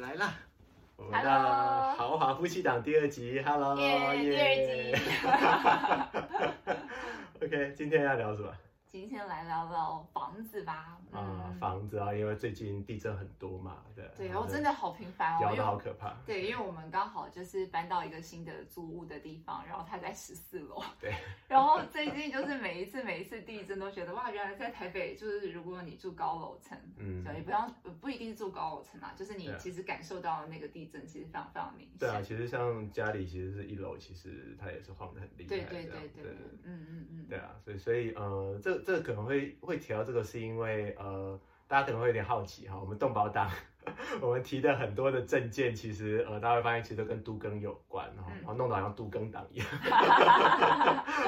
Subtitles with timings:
[0.00, 0.32] 来啦！
[0.96, 1.30] 我们的
[1.94, 5.02] 豪华夫妻档第二集，Hello，耶第二集。
[7.44, 8.48] OK，今天要聊什么？
[8.90, 10.98] 今天来聊聊房子吧。
[11.12, 14.10] 啊、房子啊，因为最近地震很多嘛，对。
[14.16, 16.14] 对，然后我真的好频繁哦，摇的好可怕。
[16.24, 20.82] 对，因为我们刚好就是搬到一个新的租屋的地方，然后它在十四楼。
[20.98, 21.14] 对。
[21.48, 31.98] 然后最近就是每一次每一次地震都觉得哇，原来在台北就是如果你住高楼层，嗯就也不要不一定是住高楼层啊，就是你其实感受到的那个地震其实非常非常明显。
[31.98, 35.48] 对啊，其实像家里其实是一楼，其实它也是晃得很厉害。
[35.48, 36.32] 对对对对，
[36.64, 43.50] 嗯嗯嗯，对啊，所以所以呃，这这可能会会提到这个，是因为呃，大家可能会有点好奇哈，我们动保党
[44.20, 49.66] 我们提的很多的证件，其实呃，大家会发现其实都跟都更有关哈，嗯然后弄得好像都更党一样。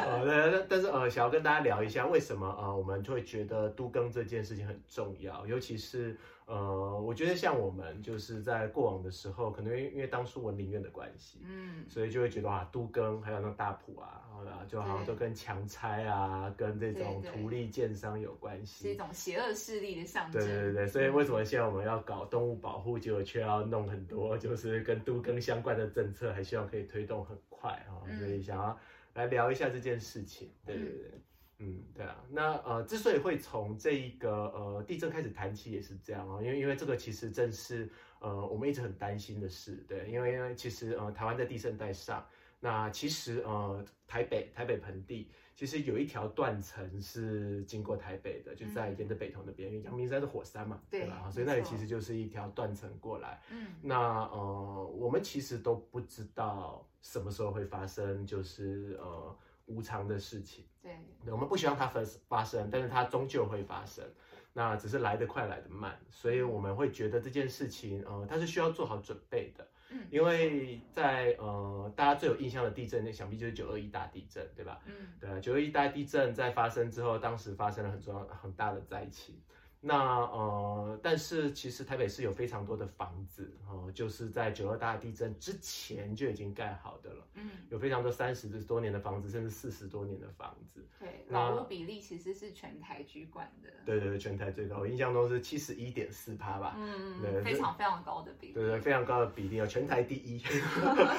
[0.07, 6.17] 呃， 但是呃，想要跟大家聊一下，为什么呃，我们就会觉得都更这件事情很重要，尤其是
[6.51, 18.97] 呃，我觉得像我们就是在过往的时候，可能因为因为当初文林院的关系，嗯，所以就会觉得啊，都更还有那大埔啊，啊，就好像都跟强拆啊，跟这种对对土力建商有关是一。
[18.97, 20.45] 种邪恶势力的象征。
[20.45, 28.77] 对对对，所以为什么现在我们要搞动物保护，结果却要弄很多就是跟都更相关的政策，还希望可以推动很快啊、嗯所以想要
[29.15, 30.51] 来聊一下这件事情。
[30.67, 31.11] 对对对。
[31.15, 31.21] 嗯，
[31.95, 42.27] 对啊，那呃，之所以会从这一个呃地震开始谈起，也是这样啊，因为因为这个其实正是呃我们一直很担心的事，对，因为因为其实呃台湾在地震带上，
[42.61, 51.31] 那其实呃台北台北盆地其实有一条断层是经过台北的，就在沿着北投那边，因为阳明山是火山嘛，对吧？
[51.31, 53.67] 所以那里其实就是一条断层过来，嗯。
[53.83, 53.99] 那
[54.31, 59.37] 呃，我们其实都不知道什么时候会发生，就是呃
[59.71, 60.65] 无常的事情。
[60.83, 64.05] 对，我们不希望它发发生，但是它终究会发生。
[64.53, 69.67] 那只是来得快，来得慢，所以我们会觉得这件事情，呃，它是需要做好准备的。
[69.93, 74.81] 嗯因为在呃大家最有印象的地震，那想必就是九二一大地震，对吧？
[74.87, 79.41] 嗯对啊，九二一大地震在发生之后，当时发生了很重要很大的灾情。
[79.83, 90.87] 那呃，但是其实台北市有非常多的房子哦、呃就是在九二大地震之前就已经盖好的了，嗯，有非常多三十多年的房子，甚至四十多年的房子。
[90.99, 93.71] 对，那老屋比例其实是全台居冠的。
[93.87, 96.75] 对对对，全台最高，我印象中是七十一点四趴吧。
[96.77, 98.53] 嗯对嗯，非常非常高的比例。
[98.53, 100.39] 对对，非常高的比例哦，全台第一。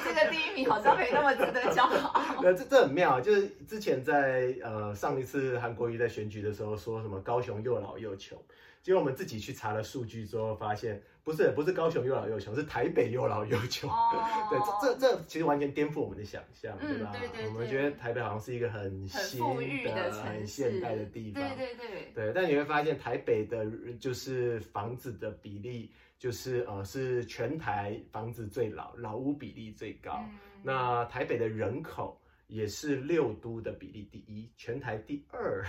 [0.04, 2.12] 这个第一名好像没那么值得骄傲。
[2.44, 8.38] 呃，这这很妙，就是之前在呃上一次韩国瑜在选举的时候说什么高雄又老又穷，
[8.82, 13.88] 结果我们自己去查了数据之后发现，不是不是高雄又老又穷，是台北又老又穷。
[13.88, 13.94] 哦，
[14.50, 17.12] 对，这这这其实完全颠覆我们的想象，嗯对吧？
[17.12, 19.40] 对对对我们觉得台北好像是一个很很新
[19.84, 21.42] 的很市，现代的地方。
[21.56, 23.64] 对对对，对，但你会发现台北的，
[24.00, 30.18] 就是房子的比例，就是呃是全台房子最老，老屋比例最高。
[30.28, 35.64] 嗯那台北的人口也是六都的比例第一，全台第二，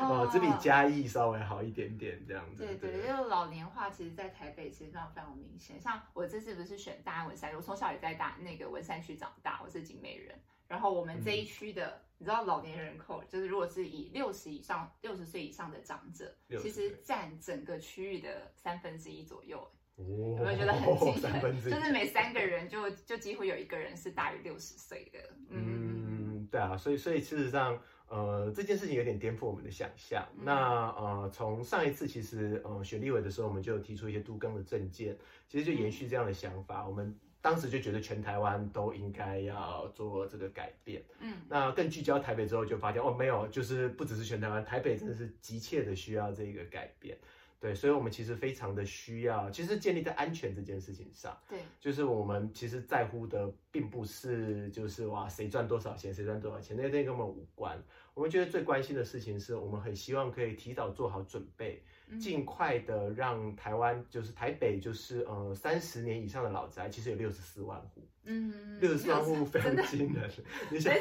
[0.00, 2.64] 哦，只比嘉义稍微好一点点这样子。
[2.64, 5.80] 对对，因为老年化其实，在台北其实非常非常明显。
[5.80, 10.38] 像我这次不是选大安文山，我从小也在大那个文山区长大，我是景美人。
[10.66, 16.30] 然后我们这一区的，你知道老年人口，就是如果是以六十以上、六十岁以上的长者，
[16.60, 19.58] 其实占整个区域的三分之一左右。
[19.96, 21.62] 哦，有没有觉得很惊 人？
[21.62, 25.18] 就是每三个人 就就几乎有一个人是大于六十岁的。
[25.48, 30.26] 嗯，嗯，对啊，所以所以事实上，呃，这件事情有点颠覆我们的想象。
[30.36, 36.86] 嗯那呃，从上一次其实呃选立委的时候，我们就有提出一些都更的政见，其实就延续这样的想法。
[36.86, 41.02] 我们当时就觉得全台湾都应该要做这个改变。
[41.20, 47.16] 嗯那更聚焦台北之后，就发现哦，没有，就是不只是全台湾，台北真的是急切的需要这个改变。
[47.60, 51.36] 对，所以我们其实非常的需要，其实建立在安全这件事情上。
[51.48, 57.82] 对，就是我们其实在乎的，并不是就是哇谁赚多少钱，谁赚多少钱，那些跟我们无关。
[58.14, 70.30] 我们觉得最关心的事情是，我们很希望可以提早做好准备，嗯尽快的让台湾就是台北就是呃三十年以上的老宅，其实有六十四万户，嗯，六十四万户非常惊人。
[70.70, 70.92] 你想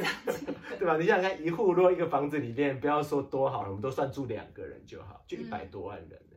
[0.77, 0.97] 对吧？
[0.97, 6.19] 你想想看，一户如果一个房子里面，不要说多好了，我们都算住两个人就好，就一百多万人。
[6.31, 6.36] 嗯，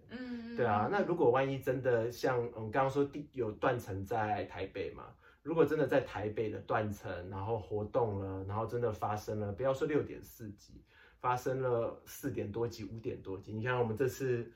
[0.56, 5.04] 对啊，那如果万一真的像我们刚刚说地有断层在台北嘛，
[5.42, 10.82] 如果真的在台北的断层，然后活动了，然后真的发生了，不要说六点四级，
[11.18, 14.50] 发生了四点多级、五点多级，你看我们这次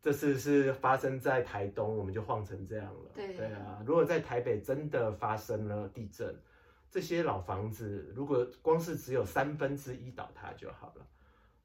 [0.00, 3.10] 这次是发生在台东，我们就晃成这样了。
[3.14, 6.36] 对对啊，如果在台北真的发生了地震，
[6.90, 11.06] 这些老房子如果光是只有三分之一倒塌就好了。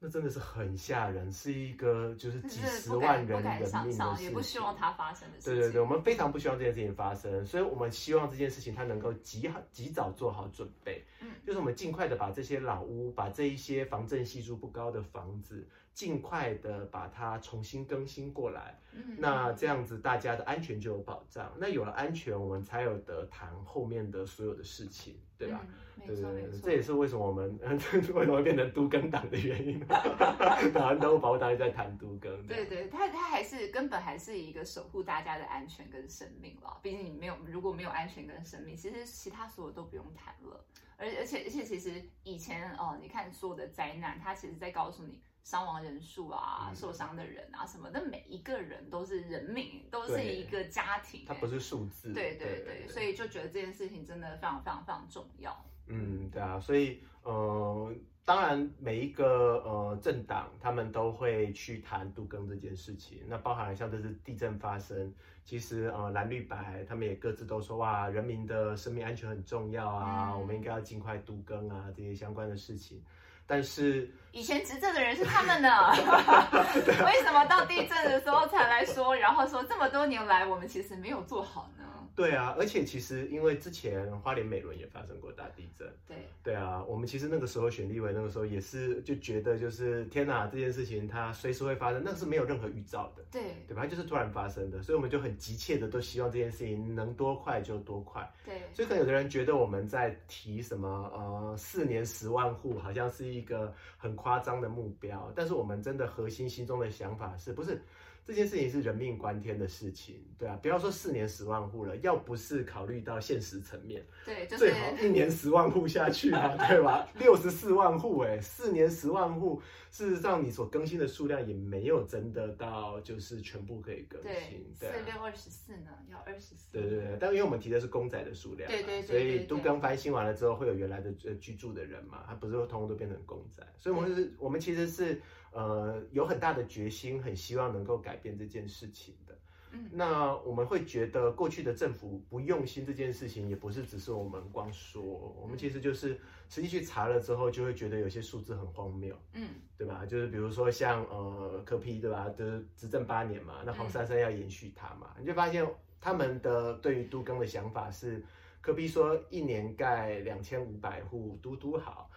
[0.03, 4.43] 那真的是很吓人，是一个就是几十万人人命的象，也不。
[4.43, 5.53] 希望它发生的事情。
[5.55, 11.01] 对对对，我们非常不希望这件事情发生，所以我们希望这件事情它能够及好及早做好准备。
[11.23, 18.79] 嗯，就是我们尽快的把这些老屋，把这一些防震系数不高的房子，尽快的把它重新更新过来。
[18.91, 21.51] 嗯，那这样子大家的安全就有保障。
[21.57, 25.65] 那有了安全，我们才有得谈后面的所有的事情，对吧？
[26.05, 26.17] 对
[26.61, 29.79] 这也是为什么我们 为什么会变成都更党的原因。
[29.87, 32.45] 台湾都保护党也在谈都更。
[32.45, 36.77] 对对，它它还是根本还是一个守护大家的安全跟生命了。
[36.81, 40.65] 毕竟你没有如果没有安全跟生命，其实其他所有都不用谈了。
[40.97, 51.23] 而而且而且其实以前哦，你看所有的灾难，它其实在告诉你伤亡人数啊、嗯受伤的人啊什么的，每一个人都是人命，都是一个家庭。
[51.27, 52.13] 它不是数字。
[52.13, 55.65] 对对对，所以就觉得这件事情真的非常非常非常重要。
[55.87, 57.93] 嗯，对啊，所以呃，
[58.23, 65.13] 当然每一个呃政党他们都会去谈杜更这件事情，那包含像这次地震发生，
[65.43, 73.03] 其实呃蓝绿白他们也各自都说哇，人民的生命安全很重要啊，嗯我们应该要尽快度更啊这些相关的事情，
[73.45, 75.91] 但是以前执政的人是他们呢，
[77.05, 81.83] 为什么到地震的时候才来说，然后说这么多年来我们其实没有做好呢？
[82.15, 85.87] 对啊，而且其实因为之前花莲美伦也发生过大地震。
[86.07, 93.81] 对，对啊，我们其实那个时候选立委，那个时候也是就觉得就是天哪，这件事情它随时会发生，那是没有任何预兆的，对，对吧？
[93.81, 98.31] 它就是突然发生的，所以我们就很急切的都希望这件事情能多快就多快。
[98.45, 107.81] 对，所以可能有的人觉得我们在提什么呃四年十万户，好像是一个很夸张的目标，但是我们真的核心心中的想法是不是？
[108.25, 117.07] 这件事情是人命关天的事情，对啊，不要说四年十万户了，要不是考虑到现实层面，对，就是最好一年十万户下去啊，对吧？
[117.19, 125.05] 六十四万户，哎，四年十万户，事实上你所更新的数量也没有真的到就是全部可以更新，四对四。
[125.11, 135.21] 六二十四呢，要二十四，对对对，但因为我们提的是公仔的数量嘛，对对对所以都更翻新完了之后，会有原来的呃居住的人嘛，他不是会通通都变成公仔，所以我们是，我们其实是
[135.53, 139.33] 呃有很大的决心，很希望能够改变这件事情的。
[139.75, 145.01] 嗯那我们会觉得过去的政府不用心这件事情，也不是只是我们光说，
[145.41, 149.15] 我们其实就是实际去查了之后，就会觉得有些数字很荒谬。
[149.33, 150.05] 嗯，对吧？
[150.05, 155.67] 就是比如说像呃柯批对吧，就是执政八年嘛，那黄珊珊要延续他嘛，你就发现
[155.99, 158.23] 他们的对于都更的想法是，
[158.61, 162.11] 柯批说一年盖两千五百户都都好，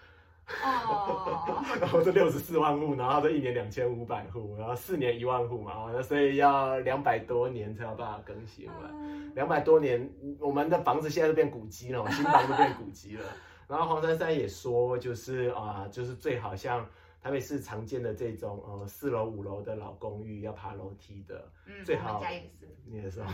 [0.65, 8.77] 哦， 然后这六十四万户，然后这一年两千五百户，然后四年一万户嘛，哦那所以要两百多年才有办法更新完。
[8.93, 10.09] 嗯两百多年，
[10.41, 13.25] 我们的房子现在都变古迹了，新房都变古迹了。
[13.69, 16.87] 然后黄珊珊也说，就是啊，就是最好像
[17.27, 23.27] 台北市常见的这种呃四楼五楼的老公寓要爬楼梯的，嗯，最好家也是，你也是哦，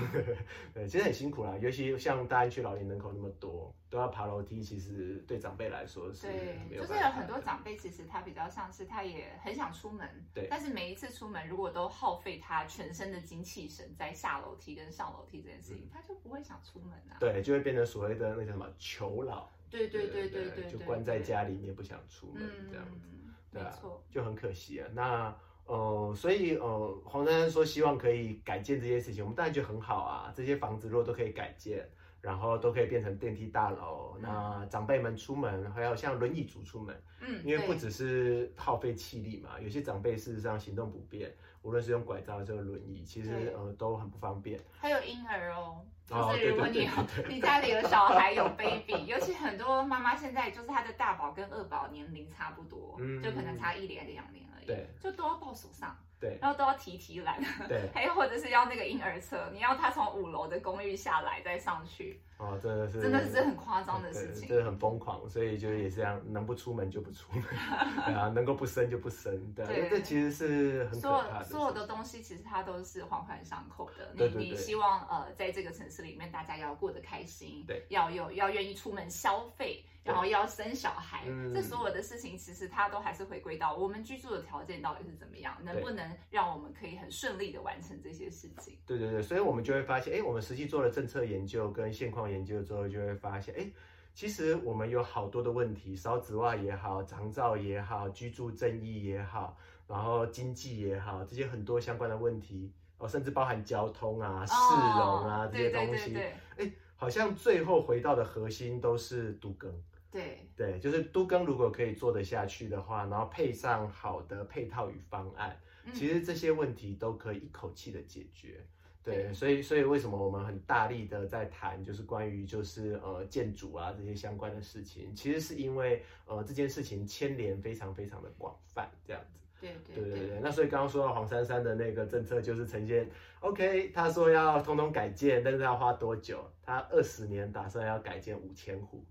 [0.73, 17.19] 对，其实很辛苦啦，尤其像大安区老年人口那么多，都要爬楼梯，其实对长辈来说是对，就是有很多长辈其实他比较像是他也很想出门，对但是每一次出门如果都耗费他全身的精气神在下楼梯跟上楼梯这件事情，他就不会想出门啊。
[17.19, 23.06] 嗯对，就会变成所谓的那个什么囚老，对对对对对就关在家里面不想出门嗯，这样子。
[23.22, 23.22] 没
[23.52, 24.88] 对啊错，就很可惜啊。
[24.93, 25.34] 那
[25.66, 30.32] 呃，所以呃，黄珊珊说希望可以改建这些事情，我们当然觉得很好啊。
[30.34, 31.88] 这些房子如果都可以改建，
[32.21, 41.32] 然后都可以变成电梯大楼，那长辈们出门，还有像轮椅族出门，嗯，因为不只是耗费气力嘛，有些长辈事实上行动不便，
[41.62, 44.61] 无论是用拐杖还是用轮椅，其实呃都很不方便。
[44.78, 46.90] 还有婴儿哦，就哦是如果你有
[47.28, 56.38] 你家里有小孩 有 baby，尤其很多妈妈现在就是她的大宝跟二宝年龄差不多，嗯就可能差一年两年而已，对，就都要抱手上，对。
[56.41, 57.38] 然后都要提提篮，
[57.69, 63.02] 对， 还有或者是要那个婴儿车，你要他从五楼的公寓下来再上去，哦，真的是。
[63.02, 64.47] 真的是很夸张的事情。
[64.47, 67.43] 对真的很疯狂，所以就是也是这样，能不出门就不出门，
[68.07, 69.88] 对啊，能够不生就不生，对啊，对。
[69.91, 71.25] 这其实是很可所。
[71.25, 74.12] 有所有的东西，其实它都是环环相扣的。
[74.14, 88.76] 你你希望呃，在这个城市里面，大家要过得开心，对，要有要愿意出门消费，然后要生小孩，嗯这所有的事情，其实它都还是回归到我们居住的条件到底是怎么样，能不能让我们可以很顺利的完成这些事情。
[88.85, 93.71] 对对对，所以我们就会发现，哎，我们实际做了政策研究跟现况研究之后，就会发现，哎，
[94.12, 99.56] 其实我们有好多的问题，烧纸袜也好，长照也好，居住正义也好，
[99.87, 109.73] 然后经济也好，这些很多相关的问题，哦，甚至包含交通啊、市容啊、哦这些东西，对对，好像最后回到的核心都是都更。
[110.12, 118.64] 对对，就是都更如果可以做得下去的话，然后配上好的配套与方案，嗯其实这些问题都可以一口气的解决。
[119.02, 129.38] 对，对所以所以为什么我们很大力的在谈，就是关于就是呃建筑啊这些相关的事情，其实是因为呃这件事情牵连非常非常的广泛，这样子。
[129.61, 136.45] 对对对对对，那所以刚刚说到黄珊珊的那个政策，就是呈现 OK，他说要通通改建，但是要花多久？
[136.64, 139.04] 他二十年打算要改建五千户，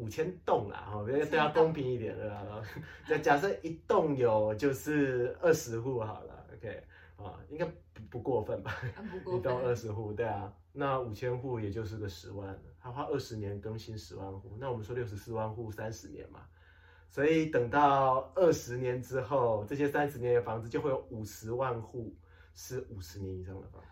[0.00, 2.42] 五千栋啦，哈，对对他公平一点对吧？
[3.06, 6.82] 假假设一栋有就是二十户好了，OK
[7.16, 8.62] 啊，应该不不过分。
[8.62, 8.74] 吧？
[9.26, 16.40] 一栋二分，十户，对啊，那五千户也就是个十万，他花二十年更新十万户，那我们说六十四万户三十年嘛，
[17.10, 22.16] 所以等到二十年之后，这些三十年的房子就会有五十万户
[22.54, 23.86] 是五十年以上的房子，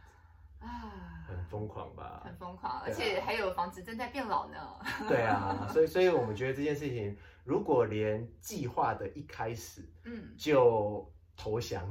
[0.60, 2.22] 啊，很疯狂吧？
[2.24, 4.58] 很疯狂，而且还有房子正在变老呢。
[5.08, 11.88] 对啊，所以所以我们觉得这件事情，如果连计划的一开始嗯，就投降，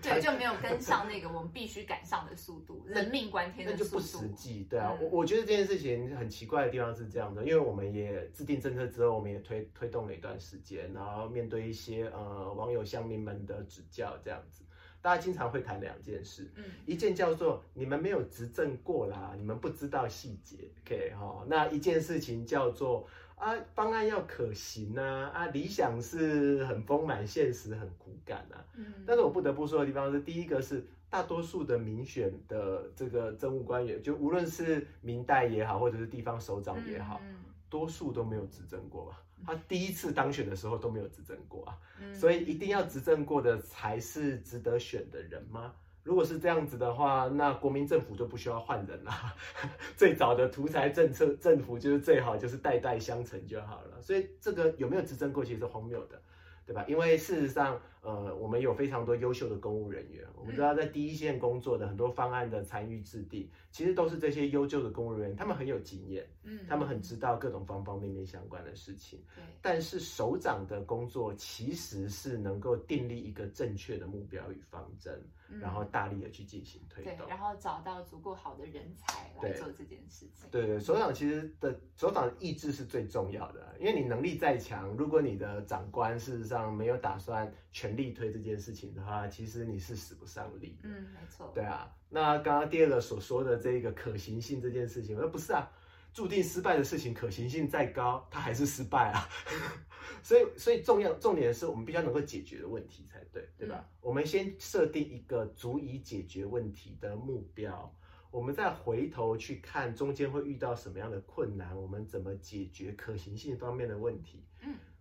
[0.00, 4.28] 对，就没有跟上那个我们必须赶上的速度， 人命关天的速那就不实。
[4.34, 4.62] 际。
[4.70, 14.62] 对啊，嗯我我觉得这件事情很奇怪的地方是这样的，因为我们也制定政策之后，我们也推推动了一段时间，然后面对一些呃网友乡民们的指教，这样子，
[15.04, 16.50] 大家经常会谈两件事。
[16.56, 23.06] 嗯一件叫做你们没有执政过啦，你们不知道细节，OK 哈、那一件事情叫做
[23.36, 28.64] 啊方案要可行啊，啊理想是很丰满，现实很骨感啊。
[28.76, 39.20] 嗯，但是我不得不说的地方是，第一个是大多数的民选的这个政务官员，就无论是明代也好，或者是地方首长也好，嗯多数都没有执政过吧？
[39.46, 45.72] 他第一次当选的时候都没有执政过啊，嗯所以一定要执政过的才是值得选的人吗？
[46.02, 49.34] 如果是这样子的话，那国民政府就不需要换人啦。
[49.96, 54.02] 最早的独裁政策政府就是最好就是代代相承就好了。
[54.02, 56.20] 所以这个有没有执政过，其实是荒谬的，
[56.66, 56.84] 对吧？
[56.86, 69.18] 因为事实上，呃，我们有非常多优秀的公务人员，我们知道在第一线工作的很多方案的参与制定，其实都是这些优秀的公务人员，他们很有经验，嗯他们很知道各种方方面面相关的事情。
[69.34, 75.18] 对但是首长的工作其实是能够订立一个正确的目标与方针，
[75.48, 77.26] 嗯然后大力的去进行推对，动。
[77.26, 80.46] 然后找到足够好的人才来做这件事情。
[80.50, 90.78] 对对，首长其实的首长的意志是最重要的，因为你能力再强，如果你的长官事实上没有打算全力推这件事情的话，其实你是使不上力。
[90.84, 91.50] 嗯，没错。
[91.52, 95.68] 对啊，那刚刚第二个所说的这个可行性这件事情，我说不是啊，
[96.12, 99.28] 注定失败的事情，可行性再高，它还是失败啊。
[100.22, 103.84] 所以，所以重要重点是我们必须要能够解决的问题才对，对吧？
[104.00, 107.92] 我们先设定一个足以解决问题的目标，
[108.30, 114.44] 我们再回头去看中间会遇到什么样的困难，我们怎么解决可行性方面的问题。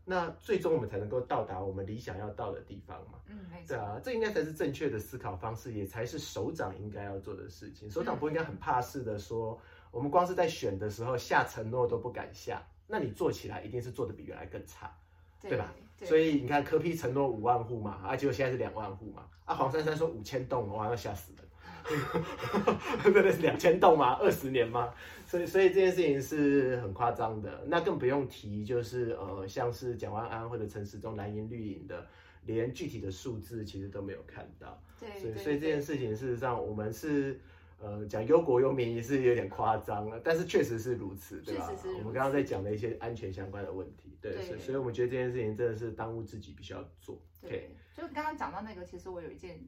[0.06, 3.20] 嗯，那最终我们才能够到达我们理想要到的地方嘛。
[3.28, 3.78] 嗯，没错对。
[3.78, 7.90] 啊，这应该才是正确的思考方式，也才是首长应该要做的事情。
[7.90, 9.60] 首长嗯不应该很怕事的说，
[9.92, 14.92] 我们光是在选的时候下承诺都不敢下，那你做起来一定是做的比原来更差，
[15.42, 15.74] 对吧？
[15.98, 21.43] 对所以你看科批承诺五万户嘛，啊，结果现在是两万户嘛，啊，黄珊珊说五千栋，哇，要吓死人，
[23.04, 23.32] 对 不对？
[23.32, 24.13] 是 两千栋吗？
[24.22, 24.94] 二十年吗？
[25.28, 27.63] 所以，所以这件事情是很夸张的。
[27.68, 32.06] 那更不用提，就是呃，像是蒋万安或者陈时中蓝营绿营的，
[32.46, 34.82] 连具体的数字其实都没有看到。
[35.00, 37.40] 对所以，所以这件事情事实上我们是。
[37.80, 41.70] 呃，讲忧国忧民也是有点夸张了，但是确实是如此，对吧？
[41.98, 47.22] 我们刚刚在讲的一些安全相关的问题，对，所以所以我们觉得这件事情真的是当务之急，必须要做。
[47.42, 49.60] 对，就刚刚讲到那个，其实我有一件，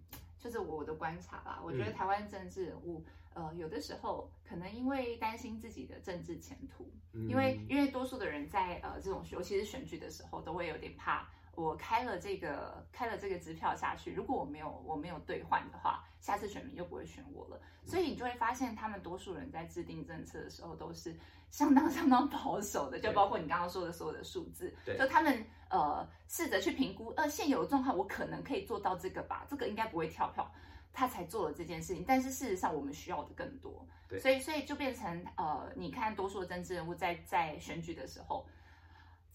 [0.45, 1.59] 就是我的观察啦。
[1.65, 11.27] 我觉得嗯台湾政治人物，呃，有的时候可能因为担心自己的政治前途，嗯因为因为多数的人在呃这种尤其是选举的时候，都会有点怕。
[11.55, 17.59] 我开了这个开了这个支票下去，如果我没有我没有兑换的话，下次选民就不会选我了。
[17.85, 21.15] 所以你就会发现，他们多数人在制定政策的时候都是
[21.51, 30.51] 相当 相当保守的，就包括你刚刚说的所有的数字，就他们呃试着去评估，呃现有的状况我可能可以做到这个吧，这个应该不会跳票，
[30.91, 32.03] 他才做了这件事情。
[32.07, 38.45] 但是事实上我们需要的更多，对所以所以就变成呃，你看多数的政治人物在在选举的时候。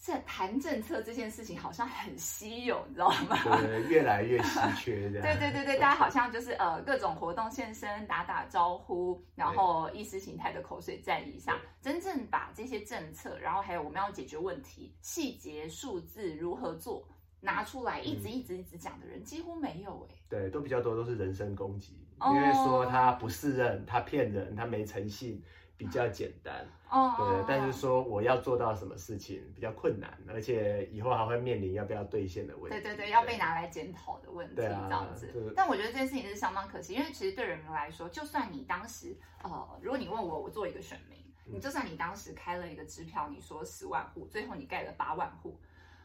[0.02, 3.37] 这谈政策这件事情好像很稀有，你知道吗？
[3.45, 5.23] 对，越来越稀缺 这样。
[5.23, 17.07] 对对对对，大家好像就是呃各种活动现身，打打招呼，然后意识形态的口水战以上，真正把这些政策，然后还有我们要解决问题细节数字如何做
[17.38, 22.33] 拿出来，一直一直一直讲的人几乎没有哎、对，都比较多都是人身攻击，哦。
[22.35, 25.42] 因为说他不是人，他骗人，他没诚信，
[25.80, 32.78] 比较简单，哦，对，但是说我要做到什么事情比较困难，而且以后还会面临要不要兑现的问题。
[32.78, 35.54] 对对对，要被拿来检讨的问题，这样子。
[35.56, 45.58] 但我觉得这件事情是相当可惜，因为其实对人民来说，就算你当时，呃，如果你问我，我做一个选民，你就算你当时开了一个支票，你说十万户，最后你盖了八万户。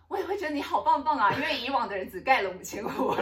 [0.07, 3.13] 我也会觉得你好棒棒啊，因为以往的人只盖了五千户，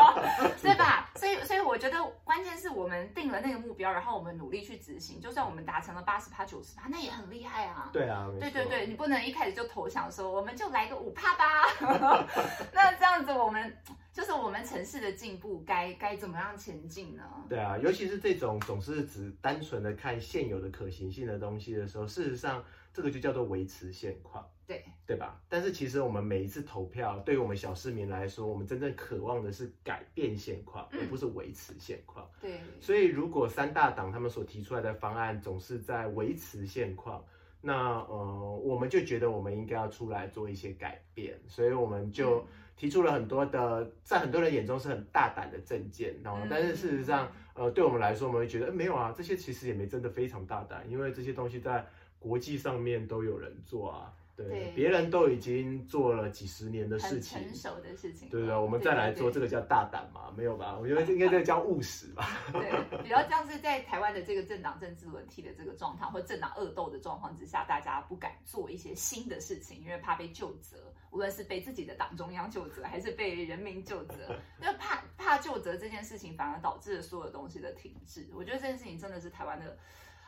[0.62, 1.10] 对吧？
[1.14, 5.20] 所以，所以我觉得关键是我们定了那个目标，然后我们努力去执行。
[5.20, 7.90] 就算我们达成了八十趴、九十趴，那也很厉害啊。
[7.92, 12.26] 对啊，对对对，你不能一开始就投降说我们就来个五趴吧。
[12.72, 13.76] 那这样子，我们
[14.12, 17.22] 就是我们城市的进步该该怎么样前进呢？
[17.48, 22.64] 对啊，尤其是这种总是只单纯的看现有的可行性的东西的时候，事实上。
[22.94, 24.81] 这个就叫做维持现况，对
[25.12, 25.38] 对吧？
[25.48, 32.26] 但是其实我们每一次投票，对于我们小市民来说，我们真正渴望的是改变现况，而不是维持现况。
[32.40, 32.60] 对。
[32.80, 37.22] 所以如果三大党他们所提出来的方案总是在维持现况，
[37.60, 41.38] 那呃，我们就觉得我们应该要出来做一些改变。
[41.46, 42.42] 所以我们就
[42.74, 51.86] 提出了很多的，在很多人眼中是很大胆的政见，然后但是事实上，呃，对我们来说，我们会觉得没有啊，这些其实也没真的非常大胆，因为这些东西在。
[52.22, 60.32] 国际上面都有人做啊，对，别人都已经做了几十年的事情，成熟的事情，对对，我们再来做这个叫大胆嘛？
[60.34, 60.78] 没有吧？
[60.80, 62.26] 我觉得应该这个叫务实吧。
[62.50, 62.72] 对，
[63.04, 70.78] 比较像是在台湾的这个政党政治轮替的这个状态，或政党恶斗的状况之下，大家不敢做一些新的事情，因为怕被就责，
[71.10, 74.14] 无论是被自己的党中央就责，还是被人民就责，
[74.62, 78.26] 因为怕怕就责这件事情，反而导致了所有东西的停滞。
[78.34, 79.76] 我觉得这件事情真的是台湾的。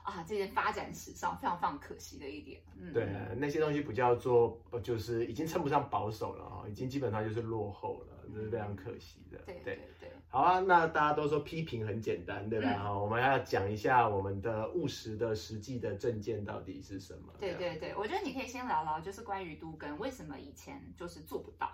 [0.04, 2.62] 啊，这件发展史上非常非常可惜的一点。
[2.78, 3.08] 嗯，对，
[3.38, 9.38] 那些东西不叫做，就是已经称不上保守了啊，已经基本上就是落后了，这是非常可惜的。
[9.46, 10.12] 对对对。
[10.28, 12.68] 好啊，那大家都说批评很简单，对吧？
[12.75, 17.32] 哈，我们要讲一下我们的务实的实际的证件到底是什么？
[17.40, 21.70] 对对对，我觉得你可以先聊聊，就是关于都跟为什么以前就是做不到，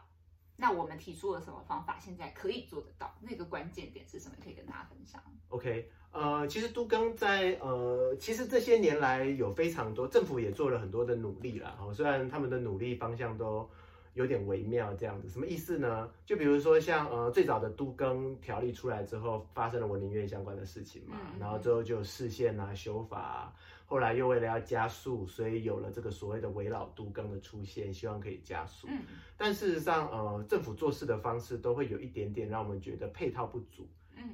[0.57, 4.37] 那我们提出了什么方法，现在可以做得到，那个关键点是什么？
[4.41, 5.21] 可以跟大家分享。
[5.49, 5.91] OK。
[6.13, 11.77] 呃，其实都更在呃，其实这些年来有非常多政府也做了很多的努力啦。
[11.81, 13.69] 哦，虽然他们的努力方向都
[14.15, 16.11] 有点微妙，这样子什么意思呢？
[16.27, 23.55] 就比如说像呃最早的都更条例出来之后，发生了文林院相关的事情嘛，然后之后就视线啊修法，
[23.87, 28.89] 后来又为了要加速，所以有了这个所谓的围绕都更的出现，希望可以加速。
[28.91, 29.01] 嗯，
[29.37, 33.87] 但事实上呃政府做事的方式都会有一点点让我们觉得配套不足。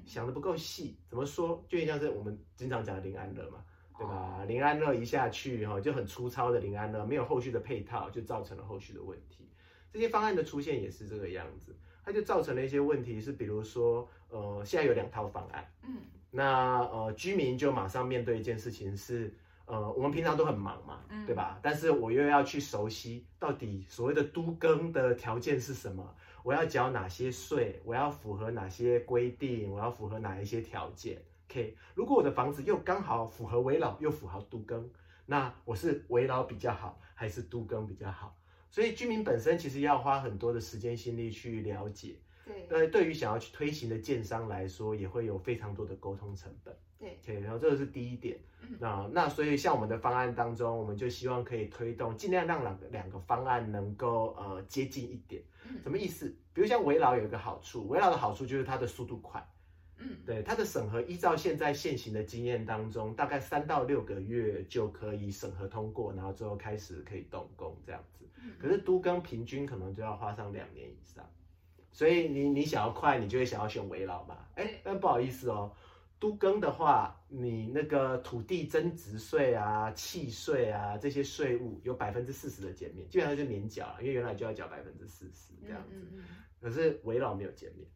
[0.05, 1.65] 想的不够细，怎么说？
[1.69, 3.65] 就像是我们经常讲的林安乐嘛，
[3.99, 4.45] 对吧？
[4.47, 9.49] 林安乐一下去哈，就很粗糙的林安乐，没有后续的配套，就造成了后续的问题。
[9.93, 15.97] 这些方案的出现也是这个样子，它就造成了一些问题，是比如说，呃，现在有两套方案，嗯，
[16.31, 21.59] 那呃，居民就马上面对一件事情是，呃，我们平常都很忙嘛，对吧？
[21.63, 26.15] 但是我又要去熟悉到底所谓的都更的条件是什么。
[26.47, 27.83] 我要缴哪些税？
[27.85, 29.69] 我要符合哪些规定？
[29.69, 34.89] 我要符合哪一些条件？OK，如果我的房子又刚好符合围老，又符合都更，
[35.27, 38.39] 那我是围老比较好，还是都更比较好？
[38.71, 42.15] 所以居民本身其实要花很多的时间心力去了解。
[42.47, 46.73] 对，那对于想要去推行的建商来说，也会有非常多的沟通成本。
[46.97, 48.39] 对，OK，然后这个是第一点。
[48.79, 55.43] 那那所以像我们的方案当中，我们就希望可以推动，尽量让两个两个方案能够呃接近一点。
[55.83, 56.33] 什么意思？
[56.55, 59.45] 比如像围绕有一个好处，围绕的好处就是它的速度快。
[59.99, 68.25] 嗯，对，它的审核依照现在现行的经验当中，大概三到六个月就可以审核通过，然后之后开始可以动工这样子。
[68.59, 71.29] 可是都更平均可能就要花上两年以上，
[71.97, 74.37] 所以你你想要快，你就会想要选围绕嘛？
[74.57, 75.73] 哎，但不好意思哦。
[76.19, 85.97] 都更的话，你那个土地增值税啊、契税啊这些税务有百分之四十的减免，基本上就免缴了，因为原来就要缴百分之四十这样子。
[86.61, 87.89] 可是围绕没有减免，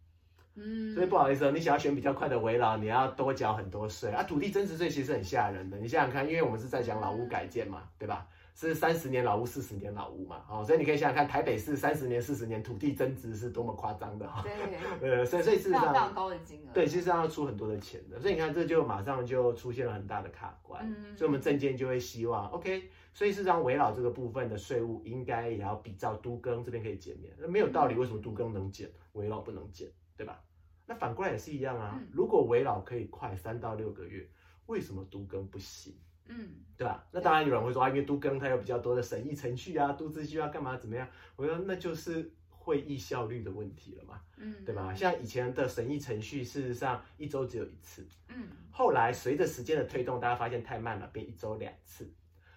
[0.55, 4.23] 嗯，所以不好意思哦，你想要选比较快的围绕，你要多缴很多税啊。
[4.23, 8.27] 土地增值税其实很吓人的，你想想看，因为我们是在讲老屋改建嘛，对吧？
[8.69, 14.43] 是三十年老屋、四十年老屋嘛，哦，所以你可以想想看，台北市三十年、四十年土地增值是多么夸张的哈。
[14.43, 14.53] 对，
[15.01, 16.73] 呃，所以所以事实上非常高的金额。
[16.75, 20.85] 对，其实上要出很多的钱的，所以你看这就马上就出现了很大的卡关。
[20.87, 27.35] 嗯所以我们证件就会希望，OK，所以事实上围绕这个部分的税务应该也要比照都更这边可以减免。
[27.39, 30.39] 那没有道理，为什么都更能减，围绕不能减，对吧？
[30.87, 34.29] 那反过来也是一样啊，如果围绕可以快三到六个月，
[34.67, 35.95] 为什么都更不行？
[36.31, 37.05] 嗯，对吧？
[37.13, 41.07] 那当然有人会说啊，因为都更它有比较多的审议程序啊，都资需要干嘛怎么样？
[41.37, 44.95] 我说那就是会议效率的问题了嘛，嗯，对吧？
[44.95, 52.09] 像以前的审议程序，事实上一周只有一次，嗯，后来随着时间的推动，大家发现太慢了，变一周两次。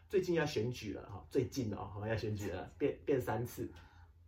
[0.08, 3.68] 最近要选举了哈，最近哦哈要选举了，变变三次。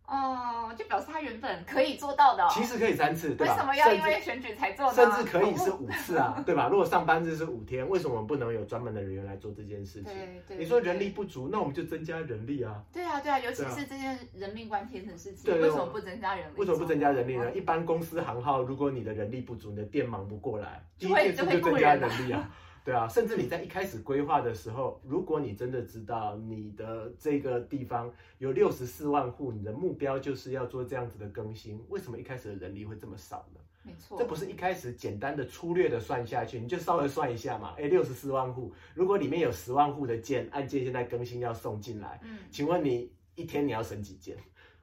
[0.06, 2.48] 哦，就表示他原本可以做到的、哦。
[2.52, 3.54] 其实可以三次，对吧？
[3.54, 4.94] 为什么要因为选举才做呢？
[4.94, 6.68] 甚至可以是五次啊，对吧？
[6.68, 10.12] 如果上班日是五天，为什么我们不能有专门的人员来做这件事情？
[10.12, 10.56] 对对。
[10.58, 12.80] 你说人力不足，那我们就增加人力啊。
[12.92, 16.58] 对啊对啊，尤其是这件人命关天的事情，为什么不增加人力？
[16.58, 17.50] 为什么不增加人力呢？
[17.52, 22.48] 一般公司行号，如果你的人力不足，你的店忙不过来，第一件事就增加人力啊。
[22.86, 33.60] 对啊，甚至你在一开始规划的时候，如果你真的知道你的这个地方有六十四万户，你的目标就是要做这样子的更新，为什么一开始的人力会这么少呢？
[33.82, 37.74] 没错，这不是一开始简单的粗略的算下去，你就稍微算一下嘛。
[37.76, 44.36] 哎，六十四万户，如果里面有十万户的件案件现在更新要送进来，嗯，请问你一天你要审几件？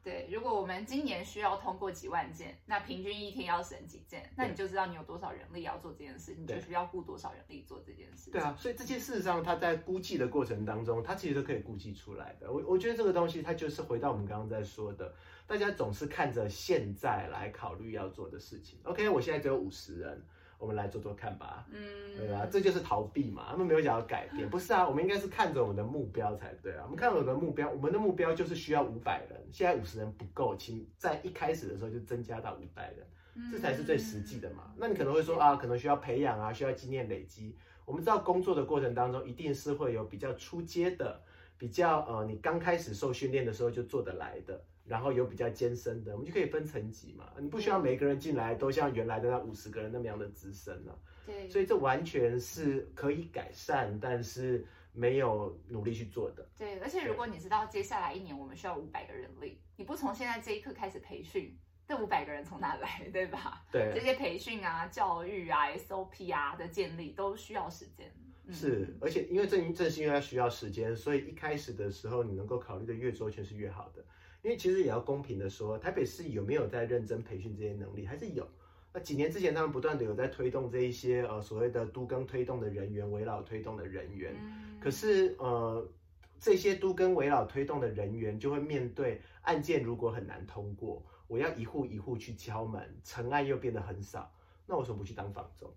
[0.03, 8.29] 对，如果我们今年需要通过几万件，那平均一天要审几件，那你就知道你有多少人力要做这件事，你就对需要雇多少人力做这件事。
[8.29, 12.51] 对啊，所以这些事实上，它在估计的过程当中，它其实都可以估计出来的。
[12.51, 15.15] 我我觉得这个东西，它就是回到我们刚刚在说的，
[15.47, 18.79] 大家总是看着现在来考虑要做的事情。
[18.83, 20.21] OK，我现在只有五十人，
[20.63, 21.67] 我们来做做看吧。
[21.71, 21.77] 嗯，
[22.17, 26.81] 对啊，这就是逃避嘛，他们没有想要改变，不是啊，我们应该是看着我们的目标才对啊。
[26.83, 33.05] 我们看着我们的目标，我们的目标就是需要五百人，现在五十人不够，请在一开始的时候就增加到五百人。
[33.35, 34.71] 嗯这才是最实际的嘛。
[34.77, 37.57] 那你可能会说啊，可能需要培养啊，需要经验累积。
[37.83, 41.19] 我们知道工作的过程当中，一定是会有比较出阶的，
[41.57, 47.31] 比较呃，你刚开始受训练的时候就做得来的，然后有比较艰深的，我们就可以分层级嘛。
[47.39, 56.47] 你不需要每个人进来都像原来的那五十个人那么样的资深了、对，所以这完全是可以改善，但是没有努力去做的。
[56.57, 63.65] 对，而且如果你知道接下来一年我们需要五百个人力，你不从现在这一刻开始培训，这五百个人从哪来，对吧？
[63.71, 68.11] 对这对，些培训啊、教育啊、SOP 啊的建立都需要时间。
[68.45, 74.03] 嗯是，而且因为正正是因为它需要时间，所以一开始的时候你能够考虑的越周全是越好的。
[74.43, 78.47] 因为其实也要公平的说，台北市有没有在认真培训这些能力，还是有。
[78.93, 84.35] 那几年之前，他们不断的有在推动这一些呃所谓的都更推动的人员、围绕推动的人员。
[84.37, 85.89] 嗯可是呃，
[86.37, 94.29] 这些都更围绕推动的人员就会面对案件如果很难通过，我要一户一户去敲门，成案又变得很少，
[94.67, 95.73] 那我为什么不去当房仲？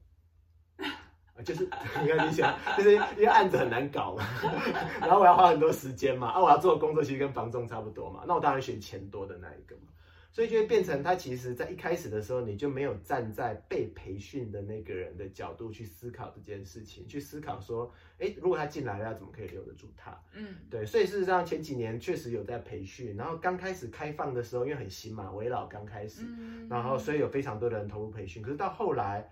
[1.36, 1.64] 啊，就是
[2.02, 4.24] 你看你想，就是因为案子很难搞嘛，
[5.00, 9.82] 然后我要花很多时间嘛，啊，我要做的工作其实跟房仲差不多嘛，那我当然选钱多的那一个嘛。
[10.32, 20.14] 所以就会变成他其实在一开始的时候，你就没有站在被培训的那个人的角度去思考这件事情，去思考说，哎，如果他进来了，要怎么可以留得住他？
[20.34, 29.26] 嗯，对，所以事实上前几年确实有在培训，然后刚开始开放的时候，因为很新嘛，围绕刚开始，嗯然后所以有非常多的人投入培训，可是到后来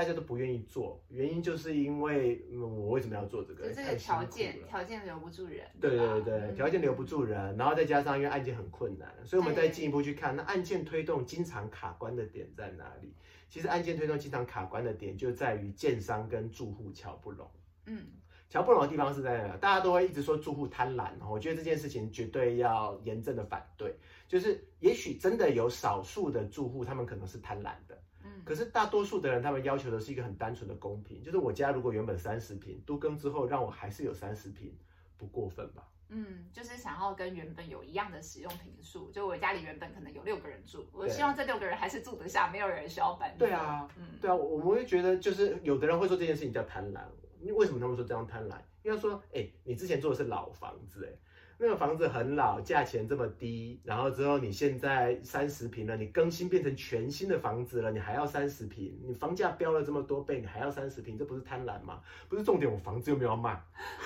[0.00, 3.68] 大家都不愿意做，原因就是因为、嗯、我为什么要做这个？
[3.68, 5.66] 就这个条件条件留不住人。
[5.78, 13.12] 对吧对对，嗯条件留不住人，然后再加上因为案件很困难，所以我们再进一步去看，那案件推动经常卡关的点在哪里？
[13.50, 17.50] 其实案件推动经常卡关的点就在于建商跟住户瞧不拢。
[17.84, 18.06] 嗯，
[18.48, 19.56] 瞧不拢的地方是在哪？
[19.58, 23.94] 大家都会一直说住户贪婪，哦我觉得这件事情绝对要严正的反对。
[24.26, 27.99] 就是也许真的有少数的住户，他们可能是贪婪的，
[28.40, 34.76] 嗯可是大多数的人，他们要求的是一个很单纯的公平，就是我家如果原本三十平，都更之后让我还是有三十平，
[35.16, 35.86] 不过分吧？
[36.08, 43.32] 嗯，就是想要跟原本有一样的使用平数，就我家里原本可能有六个人住，我希望这六个人还是住得下，没有人需要搬。
[43.38, 47.02] 对啊，嗯，对啊，我们会觉得就是有的人会说这件事情叫贪婪，
[47.38, 48.56] 你为什么他们说这样贪婪？
[48.82, 51.12] 因为他说，哎、你之前住的是老房子、哎，
[51.62, 62.00] 那个房子很老，价钱这么低，然后之后你现在三十平了，你更新变成全新的房子了，你还要三十平，你房价飙了这么多倍，你还要三十平，这不是贪婪吗？
[62.30, 63.62] 不是重点，我房子又没有要卖，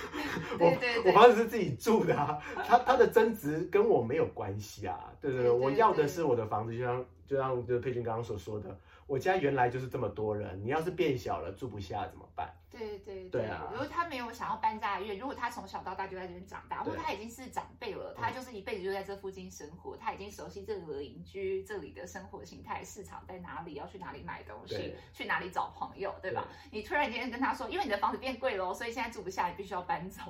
[0.59, 12.53] 对对对我房子是自己住的啊，它它的增值跟我没有关系啊，对对对，对对我要的是我的房子，就像就像就是佩君刚刚所说的，我家原来就是这么多人，你要是变小了住不下怎么办？
[12.69, 12.94] 对
[13.35, 26.47] 对对啊如果他没有想要搬家的意愿，如果他从小到大就在这边长大，或者他已经是长辈了，他就是一辈子就在这附近生活，他已经熟悉这里的邻居、这里的生活形态、市场在哪里，要去哪里买东西，去哪里找朋友，对吧？
[26.71, 30.23] 你突然间跟他说，因为你的房子变贵了，所以现在住不下，你必须要搬走。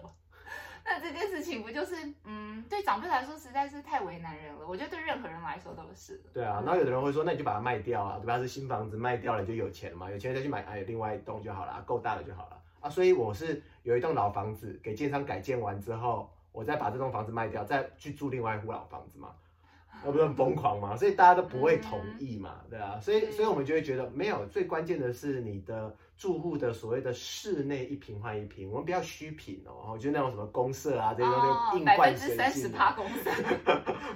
[0.86, 4.66] 那这件事情不就是，嗯，对长辈来说实在是太为难人了。
[4.66, 6.22] 我觉得对任何人来说都是。
[6.32, 8.38] 对啊，然后有的人会说，那你就把它卖掉啊，对吧？
[8.38, 12.90] 是新房子卖掉了就有钱了嘛，有钱再去买哎另外一栋就好了，够大了就好了啊。
[12.90, 19.30] 所以我是有一栋老房子给建商改建完之后，我再把这栋房子卖掉，再去住另外一户老房子嘛。
[20.04, 20.96] 那不是很疯狂嘛？
[20.96, 33.30] 所以大家都不会同意嘛，对啊，所以所以我们就会觉得没有，最关键的是你的住户的所谓的室内一平换一平，我们不要虚平哦，我觉得那种什么公社啊这些东西硬百灌分之三水进来十趴公社，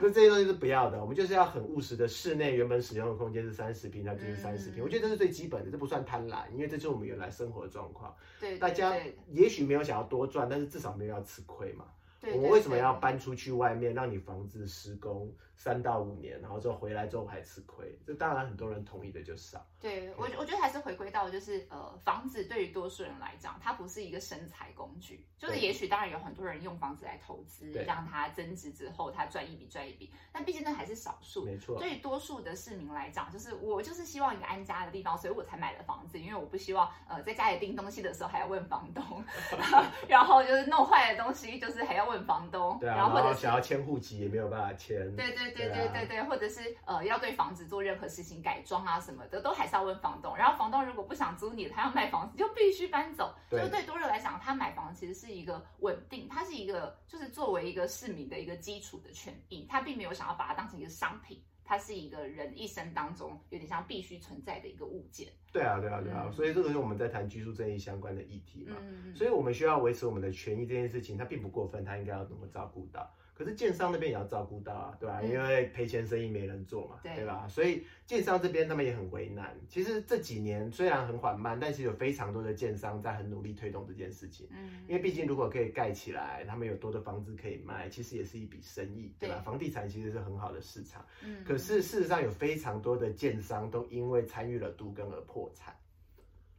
[0.01, 8.15] 那 这些东西是不要的，我们就是要很务实的，室内原本使用的空间是三十平，那就是三十平，嗯我觉得这是最基本的，这不算贪婪，因为这就是我们原来生活的状况。
[8.41, 8.95] 对，大家
[9.31, 11.85] 也许没有想要多赚，但是至少没有要吃亏嘛。
[12.21, 17.97] 对我们为什么要搬出去外面，让你房子施工三到五年，然后之后回来之后还吃亏？
[18.07, 19.65] 这当然很多人同意的就少。
[19.81, 25.25] 对我，我觉得还是回归到就是呃，房子对于多数人来讲，它不是一个生财工具。
[25.39, 31.45] 就是也许当然有很多人用房子来投资，让它增值之后，它赚一笔赚一笔，但毕竟那还是少数。
[31.45, 39.25] 没错，对于多数的市民来讲，就是我就是希望一个安家的地方，所以我才买了房子，因为我不希望呃在家里订东西的时候还要问房东，
[40.09, 45.15] 然后就是弄坏的东西就是还要问房东，对啊，然后或者想要迁户籍也没有办法迁。
[45.15, 50.37] 对对对对啊对对对，或者是呃要对房子做任何事情改装啊什么的，都还是要问房东。
[50.37, 53.35] 然后房东如果不想租你，他要卖房子，就必须搬走。
[53.51, 61.43] 对就对多热来讲，他买房其实是一个稳定，它是一个就是作为一个市民的一个基础的权益，他并没有想要把它当成一个商品。
[61.69, 68.75] 它是一个人一生当中有点像必须存在的一个物件，对啊，对啊，对啊，嗯所以这个是我们在谈居住正义相关的议题嘛。
[68.81, 73.07] 嗯，所以我们需要维持我们的权益这件事情，它并不过分，它应该要怎么照顾到？
[73.39, 77.47] 可是建商那边也要照顾到啊，对吧、嗯因为赔钱生意没人做嘛，对对吧？
[77.47, 79.57] 所以建商这边他们也很为难。
[79.69, 84.49] 其实这几年虽然很缓慢，但是有非常多的建商在很努力推动这件事情。
[84.51, 89.37] 嗯因为毕竟如果可以盖起来，他们有多的房子可以卖，其实也是一笔生意，对吧？
[89.37, 95.73] 对房地产其实是很好的市场，嗯可是事实上有非常多的建商都因为参与了都更而破产。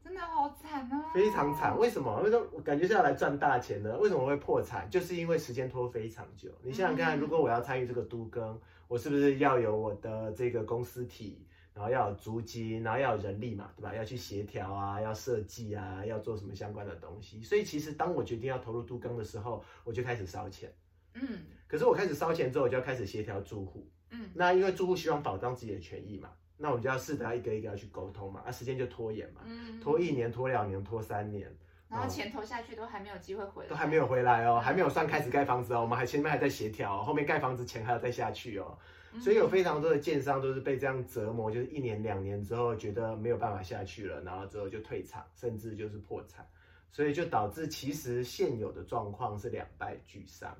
[0.09, 2.19] 真的好惨哦，非常惨，为什么？
[2.23, 3.95] 为什么我感觉是要来赚大钱呢？
[3.99, 4.89] 为什么会破产？
[4.89, 6.49] 就是因为时间拖非常久。
[6.63, 11.45] 你想想看，嗯如果我要参与这个都更，我是不是要有我的这个公司体，
[11.75, 13.93] 然后要有租金，然后要有人力嘛，对吧？
[13.93, 17.43] 要去协调啊，要设计啊，要做什么相关的东西。
[17.43, 20.73] 所以其实当我决定要投入都更的时候，我就开始烧钱。
[21.13, 21.21] 嗯
[21.67, 23.87] 可是我开始烧钱之后，我就要开始协调住户。
[24.09, 31.49] 嗯那因为住户希望保障自己的权益嘛，那我们就要试着要一个一个要去沟通嘛，啊，时间就拖延嘛，嗯，拖一年、拖两年、拖三年。
[31.87, 38.77] 然后钱投下去都还没有机会回来，都还没有回来哦，还没有算开始盖房子哦，我们还前面还在协调、哦，后面盖房子钱还要再下去哦，
[39.11, 46.47] 嗯所以有非常多的建商都是被这样折磨，就是一年两年之后觉得没有办法下去了，然后之后就退场，甚至就是破产，
[46.91, 50.55] 所以就导致其实现有的状况是两败俱伤。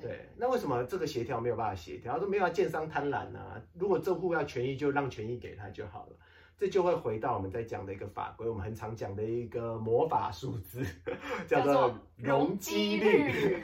[0.00, 2.18] 对，那为什么这个协调没有办法协调？
[2.18, 6.16] 都没有要建商贪婪啊，如果这户要权益，就让权益给他就好了。
[6.58, 10.84] 这就会回到我们在讲的一个法规，我们很常讲的一个魔法数字，
[11.48, 13.60] 叫做容积率率。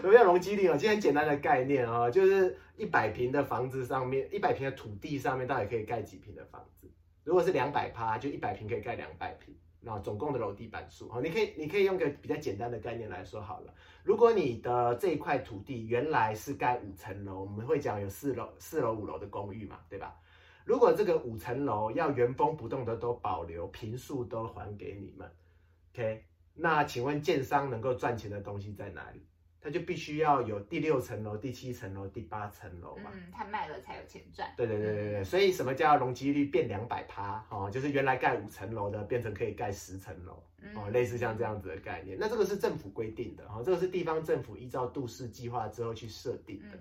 [0.00, 0.76] 什么叫容积率啊？
[0.76, 6.90] 其实很简单的概念啊，就是一百平的房子上面，一百平的土地上面到底可以盖几平的房子？
[7.22, 9.54] 如果是两百趴，就一百平可以盖两百平。
[9.86, 13.74] 那总共的楼地板数，哦，你可以你可以用个比较简单的概念来说好了。
[14.04, 20.14] 如果你的这一块土地原来是盖五层楼，我们会讲有四楼、四楼、五楼的公寓嘛，对吧？
[20.66, 25.26] 如果这个五层楼要原封不动的都保留，平数都还给你们
[25.92, 26.22] ，OK？
[26.52, 29.26] 那请问建商能够赚钱的东西在哪里？
[29.64, 33.10] 他就必须要有第六层楼、第七层楼、第八层楼嘛。
[33.14, 34.46] 嗯，他卖了才有钱赚。
[34.58, 37.42] 对对对对对，所以什么叫容积率变两百趴？
[37.48, 40.42] 哦，就是原来盖五层楼的变成可以盖十层楼。
[40.60, 46.76] 嗯哦，类似像这样子的概念，那这个是政府规定的哈、哦，这个是地方政府依照都市计划之后去设定的。
[46.76, 46.80] 嗯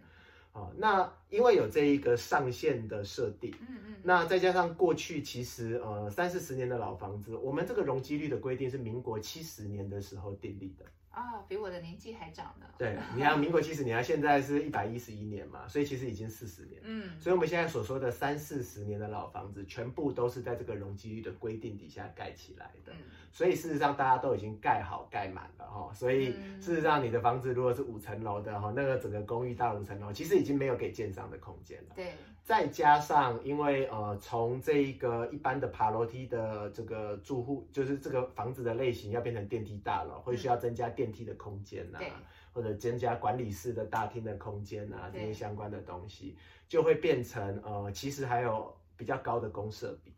[0.54, 10.86] 哦，那因为有这一个上限的设定，嗯嗯，那再加上过去其实呃三四十年的老房子，我们这个容积率的规定是民国七十年的时候订立的。
[11.14, 12.66] 啊，比我的年纪还长呢。
[12.76, 16.82] 对，你看民国七十年，现在是一百一十一年嘛，所以其实已经四十年。
[16.84, 22.92] 嗯所以我们现在所说的三四十年的老房子，全部都是在这个容积率的规定底下盖起来的。
[22.92, 22.98] 嗯
[23.32, 31.94] 所以事实上大家都已经盖好盖满了哈，所以嗯事实上你的房子如果是五层楼的哈，那个整个公寓到五层楼，其实已经没有给建商的空间了。
[31.96, 42.12] 对，再加上因为呃从这一个一般的爬楼梯的这个住户，就是这个房子的类型要变成电梯大楼，会需要增加电梯的空间呐、对。
[42.54, 50.14] 或者增加管理室的大厅的空间呐、这些相关的东西，就会变成呃其实还有比较高的公设比。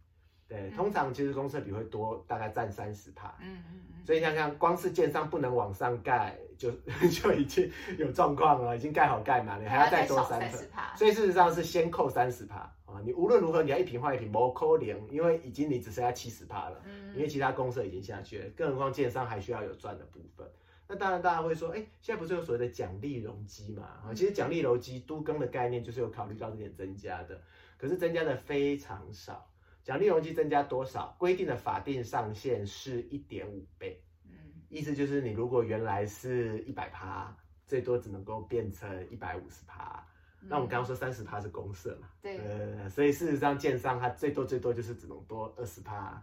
[0.47, 3.35] 对，嗯通常其实公设比会多，大概占三十趴。
[3.41, 6.71] 嗯嗯嗯，所以想想，光是建商不能往上盖，就
[7.11, 10.65] 就已经有状况了，已经盖好盖满了，还要再多三十。
[10.67, 10.95] 趴。
[10.95, 20.47] 所以事实上是先扣三十趴啊，你无论如何你要一平换一平，不扣零，因为已经你只剩下七十趴了，嗯因为其他公社已经下去了，更何况建商还需要有赚的部分。
[20.87, 23.83] 那当然大家会说，哎，现在不是有所谓的奖励容积嘛？
[24.05, 27.41] 啊，其实奖励容积都更的概念就是有考虑到这点增加的，
[27.75, 29.49] 可是增加的非常少。
[29.85, 31.15] 奖励容积增加多少？
[31.19, 34.03] 规定的法定上限是一点五倍。
[34.25, 34.33] 嗯，
[34.67, 37.33] 意思就是你如果原来是一百趴，
[37.67, 40.03] 最多只能够变成一百五十趴。
[40.47, 42.07] 那我们刚刚说三十趴是公社嘛？
[42.21, 42.37] 对。
[42.39, 46.19] 呃，所以事实上，建商它最多最多就是只能多二十趴，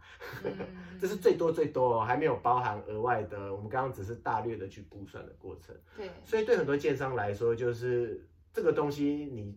[1.00, 3.54] 这是最多最多哦，还没有包含额外的。
[3.54, 5.72] 我们刚刚只是大略的去估算的过程。
[5.96, 6.10] 对。
[6.24, 9.56] 所以对很多建商来说，就是这个东西你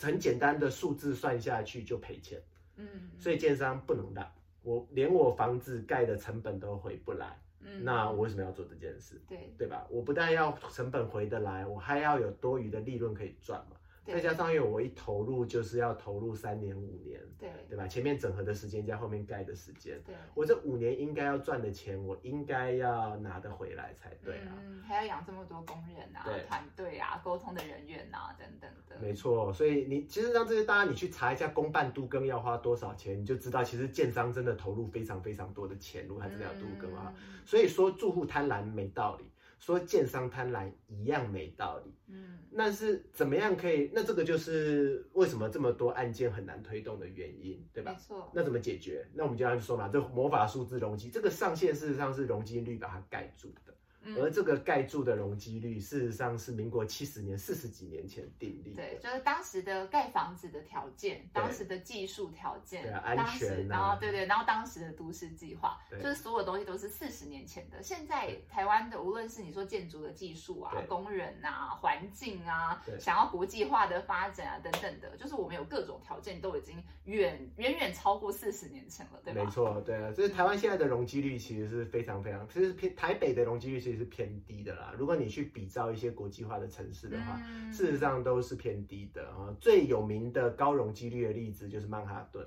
[0.00, 2.42] 很简单的数字算下去就赔钱。
[2.76, 2.86] 嗯，
[3.18, 4.30] 所以建商不能让，
[4.62, 9.20] 我连我房子盖的成本都回不来，嗯，那我为什么要做这件事？
[9.28, 9.86] 对，对吧？
[9.90, 13.75] 我不但要成本回得来，我还要有多余的利润可以赚嘛。
[14.06, 17.86] 再加上因为我一投入就是要投入三年五年，对对吧？
[17.88, 24.54] 前面整合的时间加后面盖的时间，对，我这五年应该要赚的钱，我应该要拿得回来才对啊。
[24.64, 28.96] 嗯，还要养这么多工人啊，团队啊，沟通的人员啊，等等的。
[29.00, 37.12] 没错，所以你其实让这些大家你去查一下公办都更要花多少钱，你就知道其实建商真的投入非常非常多的钱，如果他真的要都更啊。
[37.44, 39.30] 所以说住户贪婪没道理。
[39.58, 43.90] 说建商贪婪一样没道理，嗯，那是怎么样可以？
[43.92, 47.92] 那这个就是为什么这么多案件很难推动的原因，对吧？
[47.92, 48.30] 没错。
[48.34, 49.06] 那怎么解决？
[49.14, 53.74] 那我们就要说嘛，这魔法数字容积，这个上限事实上是容积率把它盖住的。
[54.18, 58.74] 而这个盖住的容积率，事实上是民国七十年、四十几年前订立。
[58.74, 67.82] 对，就是当时的盖房子的条件，当时的技术条件，对啊，安全，然后对对，然后当时的都市计划，就是所有东西都是四十年前的。
[67.82, 79.42] 现在台湾的，无论是你说建筑的技术啊、工人啊、环境啊，想要国际化的发展啊等等的，就是我们有各种条件都已经远远远超过四十年前了，对吧？
[79.42, 83.95] 没错，对啊，所以台湾现在的容积率其实是非常非常，其实偏台北的容积率其实。
[83.96, 84.94] 是偏低的啦。
[84.96, 87.40] 如果你去比照一些国际化的城市的话，
[87.72, 89.54] 事实上都是偏低的啊。
[89.60, 92.46] 最有名的高容积率的例子就是曼哈顿。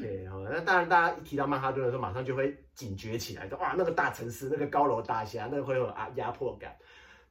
[0.00, 6.74] 对哦，那当然大家一提到曼哈顿的时候，马上就会警觉起来，说哇，那个大城市，那个高楼大厦，那个会有啊压迫感。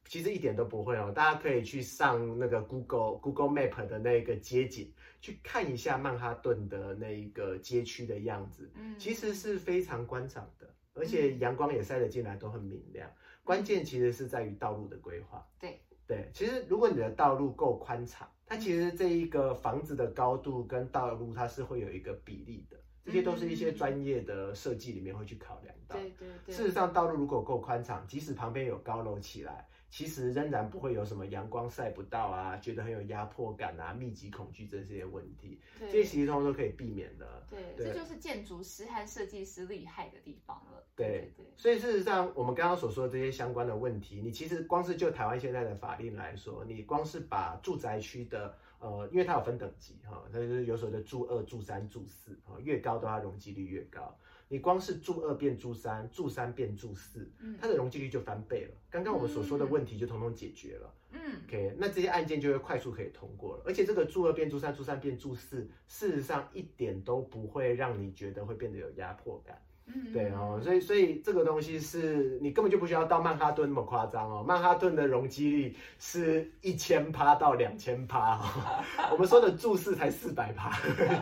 [0.06, 1.12] 其实一点都不会哦。
[1.14, 8.70] 大家可以去上那个 Google Google Map 的那个街景，去看一下曼哈顿的那一个街区的样子。
[8.76, 13.10] 嗯，其实是非常观赏的，而且阳光也晒得进来，都很明亮。
[13.50, 15.44] 关键其实是在于道路的规划。
[15.60, 25.96] 对对，其实如果你的道路够宽敞，它其实这一个房子的高度跟道路它是会有一个比例的，这些都是一些专业的设计里面会去考量到。
[25.96, 26.54] 对对对。
[26.54, 29.68] 事实上，道路如果够宽敞，即使旁边有高楼起来。
[29.90, 37.44] 其实仍然不会有什么阳光晒不到啊，觉得很有压迫感啊，密集恐惧症这些问题，这些其实通都可以避免的。
[37.50, 40.84] 对，这就是建筑师和设计师厉害的地方了。
[40.96, 41.46] 对对。
[41.58, 54.16] 所以事实上，我们刚刚所说的这些相关的问题，你其实光是就台湾现在的法令来说，你光是把住宅区的呃，因为它有分等级哈，它就是有所谓的住二、住三、住四啊，越高的话容积率越高。
[54.52, 57.32] 你光是注二变注三，注三变注四，
[57.62, 58.76] 它的容积率就翻倍了。
[58.90, 60.94] 刚刚我们所说的问题就统统解决了。
[61.12, 63.64] 嗯，OK，那这些案件就会快速可以通过了。
[63.66, 69.62] 而且这个注二变注三，注三变注四，事实上一点都不会让你觉得会变得有压迫感。
[70.14, 74.44] 对哦，所以所以这个东西是你根本就不需要到曼哈顿那么夸张哦。
[74.48, 78.44] 曼哈顿的容积率是一千趴到两千趴哦，
[79.12, 80.72] 我们说的注释才四百趴，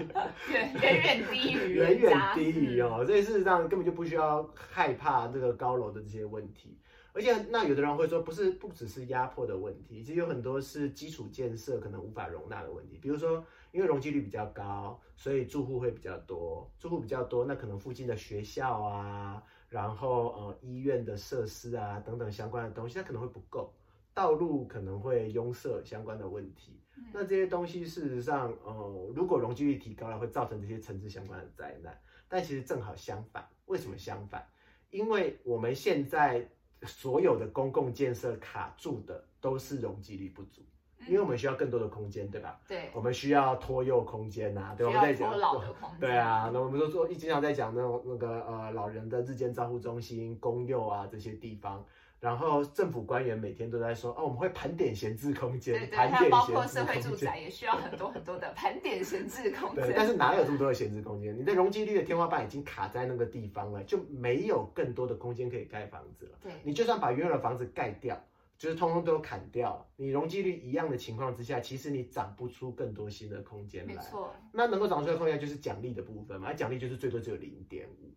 [0.51, 3.03] 远远远低于 远远低于哦。
[3.05, 6.77] 所以事实上根本就不需要害怕这个高楼的这些问题。
[7.13, 13.43] 而且那有的人会说，不是不只是压迫的问题，其实有很多是基础建设可能无法容纳的问题，比如说。
[13.77, 16.67] 因为容积率比较高，所以住户会比较多。
[16.79, 23.71] 住户比较多，那可能附近的学校啊，然后呃医院的设施啊等等相关的东西，它可能会不够。
[24.15, 26.81] 道路可能会拥塞相关的问题。
[27.13, 31.95] 那这些东西事实上，呃，如果容积率提高了，会造成这些城市相关的灾难。
[32.27, 34.43] 但其实正好相反，为什么相反？
[34.89, 36.49] 因为我们现在
[36.81, 40.63] 所有的公共建设卡住的都是容积率不足。
[41.07, 42.59] 因为我们需要更多的空间，对吧？
[42.67, 51.83] 对，我们需要托幼空间呐，对，我们在讲老的空间对啊，那我们都说一经常在讲那种那个呃老人的日间照护中心、公幼啊这些地方，
[52.19, 59.85] 然后政府官员每天都在说哦，我们会盘点闲置空间， 盘点包括社会住宅也需要很多很多的盘点闲置空 间。
[59.87, 61.37] 对，但是哪有这么多的闲置空间？
[61.37, 66.31] 你的容积率的天花板已经卡在那个地方了，就没有更多的空间可以盖房子了。
[66.41, 68.19] 对，你就算把原有的房子盖掉。
[68.57, 73.93] 就是通通都砍掉，你容积率一样的情况之下，其实你长不出更多新的空间来。
[73.93, 78.11] 没错，那能够长出来空间就是奖励的部分嘛，奖励就是最多只有零点五。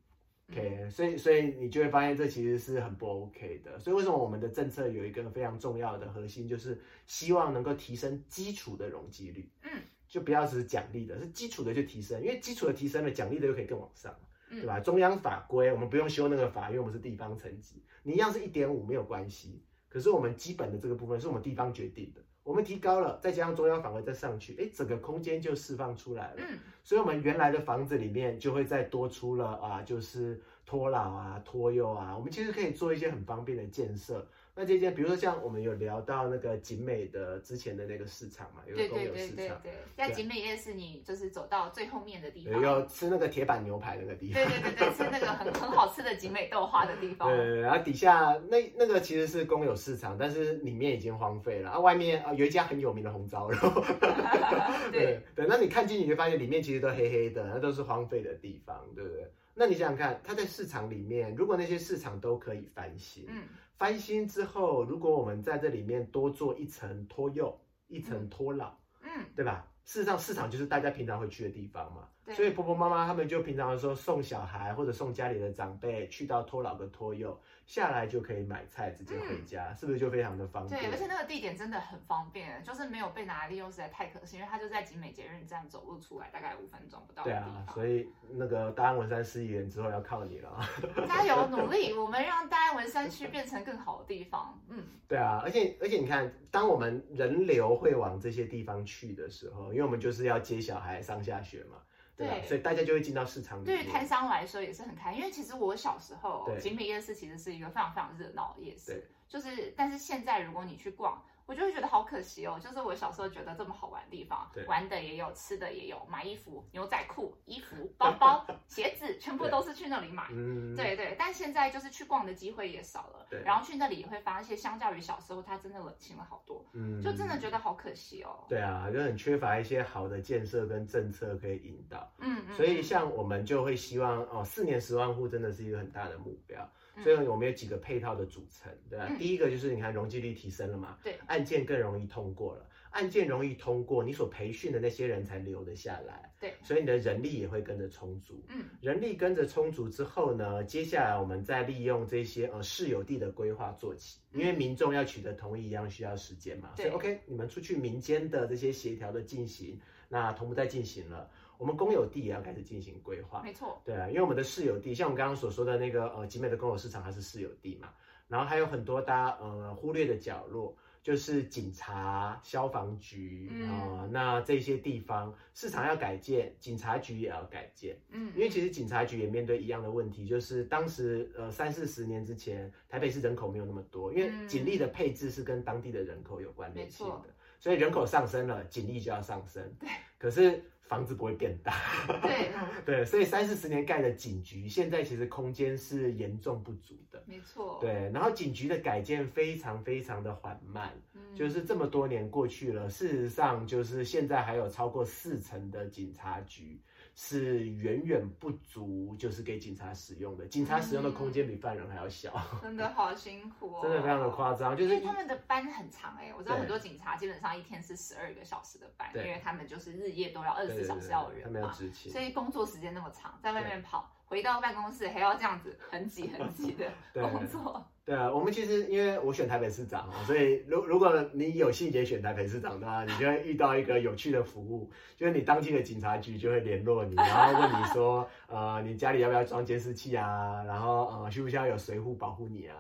[0.51, 3.79] OK，所以所以你就会发现这其实是很不 OK 的。
[3.79, 9.49] 所以为什么我们的政策有一个非常重要的核心，就是希望能够提升基础的容积率。
[9.63, 9.71] 嗯，
[10.09, 14.13] 就不要只是奖励的，是基础的就提升，因为基础的提升了，奖励的又可以更往上，
[14.49, 14.81] 嗯对吧？
[14.81, 19.63] 中央法规我们不用修那个法，因为我们是地方层级，你一样是一点五没有关系。
[19.91, 26.37] 可是我们基本的这个部分是我们地方决定的，我们提高了，再加上中央反而再上去，哎，整个空间就释放出来了。
[26.39, 34.27] 嗯，所以，我们原来的房子里面就会再多出了啊，就是托老啊、托幼啊，我们其实可以做一些很方便的建设。
[34.61, 44.61] 那这些，比如说像我们有聊到那个景美的之前的那个市场嘛，有个公对对对有市场，对对，在景美夜市，你就是走到最后面的地方，有吃那个铁板牛排那个地方对。
[44.61, 47.35] 对对对，吃那个很很好吃的景美豆花的地方。
[47.35, 51.71] 对，然后底下那那个其实是公有市场，但是里面已经荒废了。
[51.71, 53.57] 啊，外面啊有一家很有名的红烧肉。
[54.93, 59.27] 对对，那你看进去你就发现里面其实都黑黑的，那都是荒废的地方，对不对？
[59.55, 63.43] 那你想想看，它在市场里面，如果那些市场都可以翻新，嗯，
[63.81, 69.67] 翻新之后，如果我们在这里面多做一层托幼，一层托老，嗯，对吧？
[69.87, 72.07] 事实上，市场就是大家平常会去的地方嘛。
[72.23, 80.79] 对所以婆婆妈妈他们就平常的时候送小孩或者送家里的长辈去到托老跟托幼，下来就可以买菜直接回家，是不是就非常的方便？
[80.79, 90.69] 对，而且那个地点真的很方便，就是没有被拿来利用，实在太可惜，因为它就在集美捷运站走路出来大概五分钟不到的对地方。，啊所以那个大安文山市议员之后要靠你了啊。
[91.09, 92.60] 加油努力，我们让大
[93.03, 94.61] 山区变成更好的地方。
[94.69, 101.79] 嗯，对啊，而且而且你看，当我们人流会往这些地方去的时候，因为我们就是要接小孩上下学嘛，
[102.17, 103.77] 对所以大家就会进到市场里面。
[103.77, 111.23] 对于摊商来说也是很开心，因为其实我小时候对景美夜市其实是一个非常非常热闹的夜市对，就是但是现在如果你去逛。
[111.51, 120.29] 我就会觉得好可惜哦，就是我小时候觉得这么好玩的地方，玩的也有，吃的也有，买衣服、牛仔裤、衣服、包包、 鞋子，全部都是去那里买。
[120.31, 128.47] 嗯，对对，但现在就是去逛的机会也少了，对然后去那里也会发现，相较于小时候，它真的冷清了好多，嗯就真的觉得好可惜哦。
[128.49, 132.09] 对啊，就很缺乏一些好的建设跟政策可以引导。
[132.19, 136.71] 嗯嗯，所以嗯像我们就会希望哦，四年十万户真的是一个很大的目标。
[137.01, 137.05] 嗯。
[137.05, 139.07] 所以我们有几个配套的组成，对吧？
[139.09, 139.19] 嗯。
[139.19, 141.19] 第一个就是你看容积率提升了嘛，对。
[141.27, 148.45] 案件更容易通过了，案件容易通过，你所培训的那些人才留得下来，对，所以你的人力也会跟着充足。
[148.49, 148.65] 嗯。
[148.81, 156.95] 人力跟着充足之后呢，接下来我们再利用这些呃市有地的规划做起，因为民众要取得同意一样需要时间嘛，所以对。
[156.95, 159.79] OK，你们出去民间的这些协调的进行，
[160.09, 161.31] 那同步在进行了，
[161.61, 163.43] 我们公有地也要开始进行规划。
[163.43, 167.91] 没错，对啊，因为我们的市有地，像我们刚刚所说的那个呃集美的公有市场，它是市有地嘛，
[168.29, 187.25] 然后还有很多大家呃忽略的角落，就是警察、消防局嗯啊、呃那这些地方市场要改建，警察局也要改建，嗯，因为其实警察局也面对一样的问题，就是当时呃三四十年之前，台北市人口没有那么多，因为嗯警力的配置是跟当地的人口有关联性的，
[187.59, 191.73] 所以人口上升了，警力就要上升，对，可是房子不会变大。
[192.21, 192.51] 对，
[192.85, 197.23] 对，所以三四十年盖的警局，现在其实空间是严重不足的。
[197.27, 206.81] 没错，，对，然后警局的改建非常非常的缓慢，嗯就是这么多年过去了，事实上就是现在还有超过四成的警察局
[207.15, 212.33] 是远远不足，就是给警察使用的，警察使用的空间比犯人还要小，
[212.63, 240.63] 真的好辛苦哦， 真的非常的夸张，就是因为他们的班很长哎、我知道很多警察基本上一天是十二个小时的班，因为他们就是日夜都要二十四小时要有人他们要嘛，所，以工作时间那么长，在外面跑，回到办公室还要这样子很挤很挤的 对工作，对啊，我们其实因为我选台北市长啊，所以如如果你有细节选台北市长的话，你就会遇到一个有趣的服务，就是你当地的警察局就会联络你，然后问你说，呃，你家里要不要装监视器啊？
[240.65, 242.77] 然后呃，需不需要有随护保护你啊？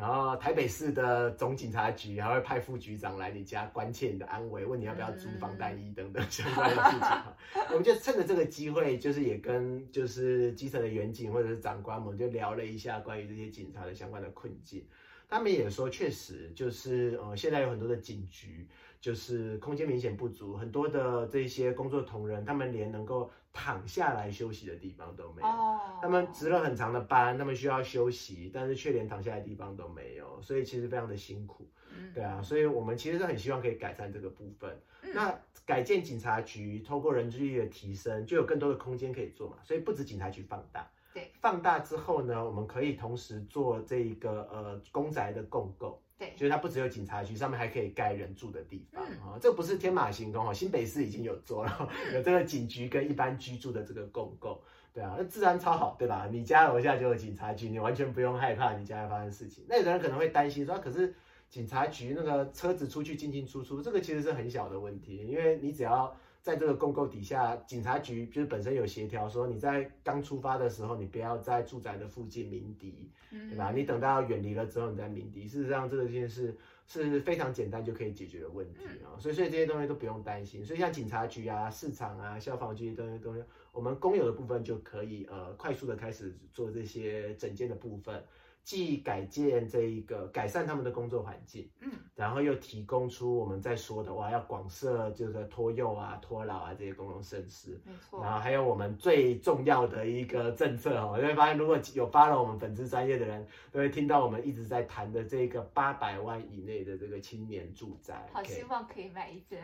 [0.00, 7.62] 然后台北市的总警察局还会派副局长来你家关切你的安危，问你要不要租防弹衣等等相关的事情。
[7.68, 14.82] 我们就趁着这个机会，就是也跟就是基层的员警或者是长官们就聊了一下关于这些警察的相关的困境。
[15.28, 18.66] 他们也说，确实就是呃，现在有很多的警局
[19.00, 25.48] 就是空间明显不足，很多的这些工作同仁，他们连能够躺下来休息的地方都没有。
[25.48, 31.68] 哦，他们值了很长的班，他们需要休息，但是却连躺下来的地方都没有，所以其实非常的辛苦。
[31.96, 34.70] 嗯对啊，所以我们其实是很希望可以改善这个部分。
[35.02, 35.36] 嗯那
[35.66, 39.56] 改建警察局，透过人力的提升，就有更多的空间可以做嘛。
[39.64, 46.00] 所以不止警察局放大，对，放大之后呢，我们可以同时做这个呃公宅的共构。
[46.20, 54.62] 对，就是它不只有警察局，上面还可以盖人住的地方嗯啊、这不是天马行空哦，新北市已经有做了， 有这个警局跟一般居住的这个共构。
[54.92, 56.28] 对啊，那治安超好，对吧？
[56.30, 59.64] 你家楼下就有警察局，你完全不用害怕你家会发生事情。
[59.66, 61.14] 那有的人可能会担心说，可是
[61.48, 73.72] 警察局那个车子出去进进出出，这个其实是很小的问题，因为你只要在这个共构底下，警察局就是本身有协调说，你在刚出发的时候，你不要在住宅的附近鸣笛，对吧？
[73.72, 75.46] 你等到远离了之后，你再鸣笛。
[75.46, 80.64] 事实上，这个件事是非常简单就可以解决的问题啊，所以所以这些东西都不用担心。
[80.64, 88.24] 所以像警察局啊、市场啊、消防局这些东西，我们公有的部分就可以呃快速的开始做这些整建的部分。
[88.62, 98.22] 既改建这一个改善他们的工作环境，嗯，然后又提供出我们在说的哇，要广设这个托幼啊、托老啊这些公共设施，没错。
[98.22, 108.28] 然后还有我们最重要的一个政策哦，你会发现如果有发了我们本职专业的人，都会听到我们一直在谈的这个八百万以内的这个青年住宅。
[108.32, 109.60] 好希望可以买一间。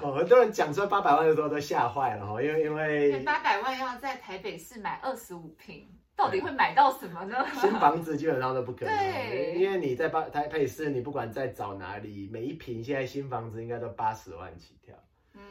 [0.00, 5.88] 很多人讲说八百万的时候都吓坏了哈，因为因为八百万要在台北市买二十五平。
[6.16, 7.44] 到底会买到什么呢？
[7.60, 14.94] 新房子基本上都不可能，对，因为你在八台北市，你不管在找哪里，每一平现在新房子应该都八十万起跳。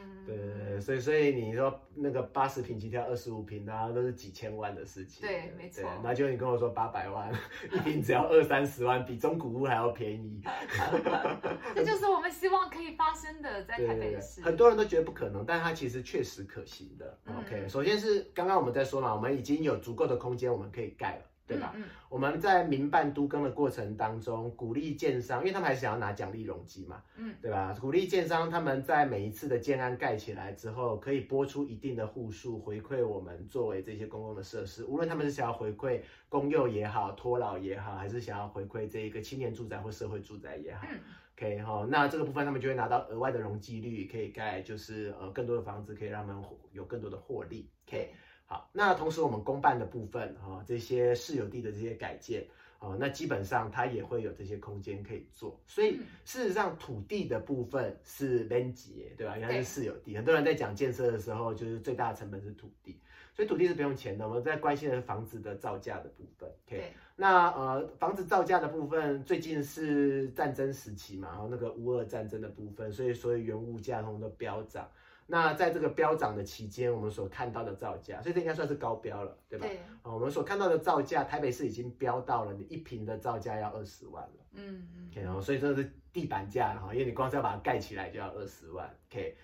[0.04, 5.26] 嗯，对对对，所以所以你说那个八十平起跳，二十五平的都是几千万的事情。
[5.26, 5.88] 对，没错。
[6.02, 7.32] 那就你跟我说八百万
[7.72, 10.42] 一平只要二三十万，比中古屋还要便宜。
[11.74, 14.40] 这就是我们希望可以发生的，在台北市。
[14.40, 17.18] 很多人都觉得不可能，但它其实确实可行的。
[17.26, 21.22] OK，首先是刚刚我们在说嘛，我们已经有足够的空间，我们可以盖了。
[21.46, 21.72] 对吧？
[21.76, 27.76] 嗯，我们在民办都更的过程当中，鼓励建商，因为他们还是想要拿奖励容积嘛，嗯，对吧？
[27.80, 40.98] 鼓励建商他们在每一次的建案盖起来之后，可以拨出一定的户数回馈我们作为这些公共的设施，无论他们是想要回馈公幼也好，托老也好，还是想要回馈这一个青年住宅或社会住宅也好嗯
[41.36, 46.42] ，OK 哈，那这个部分他们就会拿到额外的容积率，可以盖就是呃更多的房子，可以让他们
[46.72, 48.14] 有更多的获利，OK。
[48.54, 52.46] 好，那同时我们公办的部分啊，这些市有地的这些改建
[52.78, 55.60] 啊，那基本上它也会有这些空间可以做。
[55.66, 59.36] 所以事实上土地的部分是连接，对吧？
[59.36, 60.16] 应该是市有地。
[60.16, 62.96] 很多人在讲建设的时候，就是最大的成本是土地，
[63.34, 64.28] 所以土地是不用钱的。
[64.28, 66.48] 我们在关心的是房子的造价的部分。
[66.68, 74.88] OK，那呃，房子造价的部分最近是战争时期嘛，然后那个乌俄战争的部分，所以所以原物价通都飙涨。
[75.26, 79.66] 那在这个飙涨的期间，我们所看到的造价，所以这应该算是高标了，对吧？
[79.66, 79.78] 对。
[80.02, 84.46] 啊，我们所看到的造价，台北市已经飙到了你一平的造价要二十万了。
[84.52, 85.32] 嗯嗯。
[85.32, 88.86] 后所以这是地板价哈，因为你光是要把它盖起来就要二十万。
[89.10, 89.36] OK，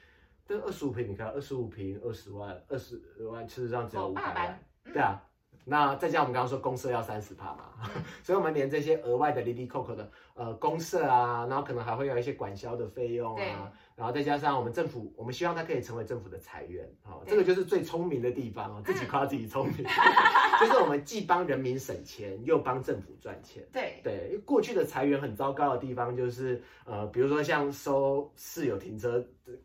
[0.44, 3.00] 这二十五平，你看二十五平二十万，二十
[3.30, 4.60] 万事实上只有五百万。
[4.84, 5.22] 对啊。
[5.66, 7.90] 那再加上我们刚刚说公社要三十帕嘛，
[8.22, 13.70] 所以我们连这些额外的 Lily Coco 的呃公社啊，然后可能还会有一些管销的费用啊。
[14.00, 19.76] 然后再加上我们政府，我们希望它可以成为政府的财源，好，这个就是最聪明的地方哦，自己夸自己聪明，
[20.58, 23.62] 就是我们既帮人民省钱，又帮政府赚钱。
[23.70, 29.22] 对对，因为过去的财源很糟糕的地方就是，呃，比如说像收室友停车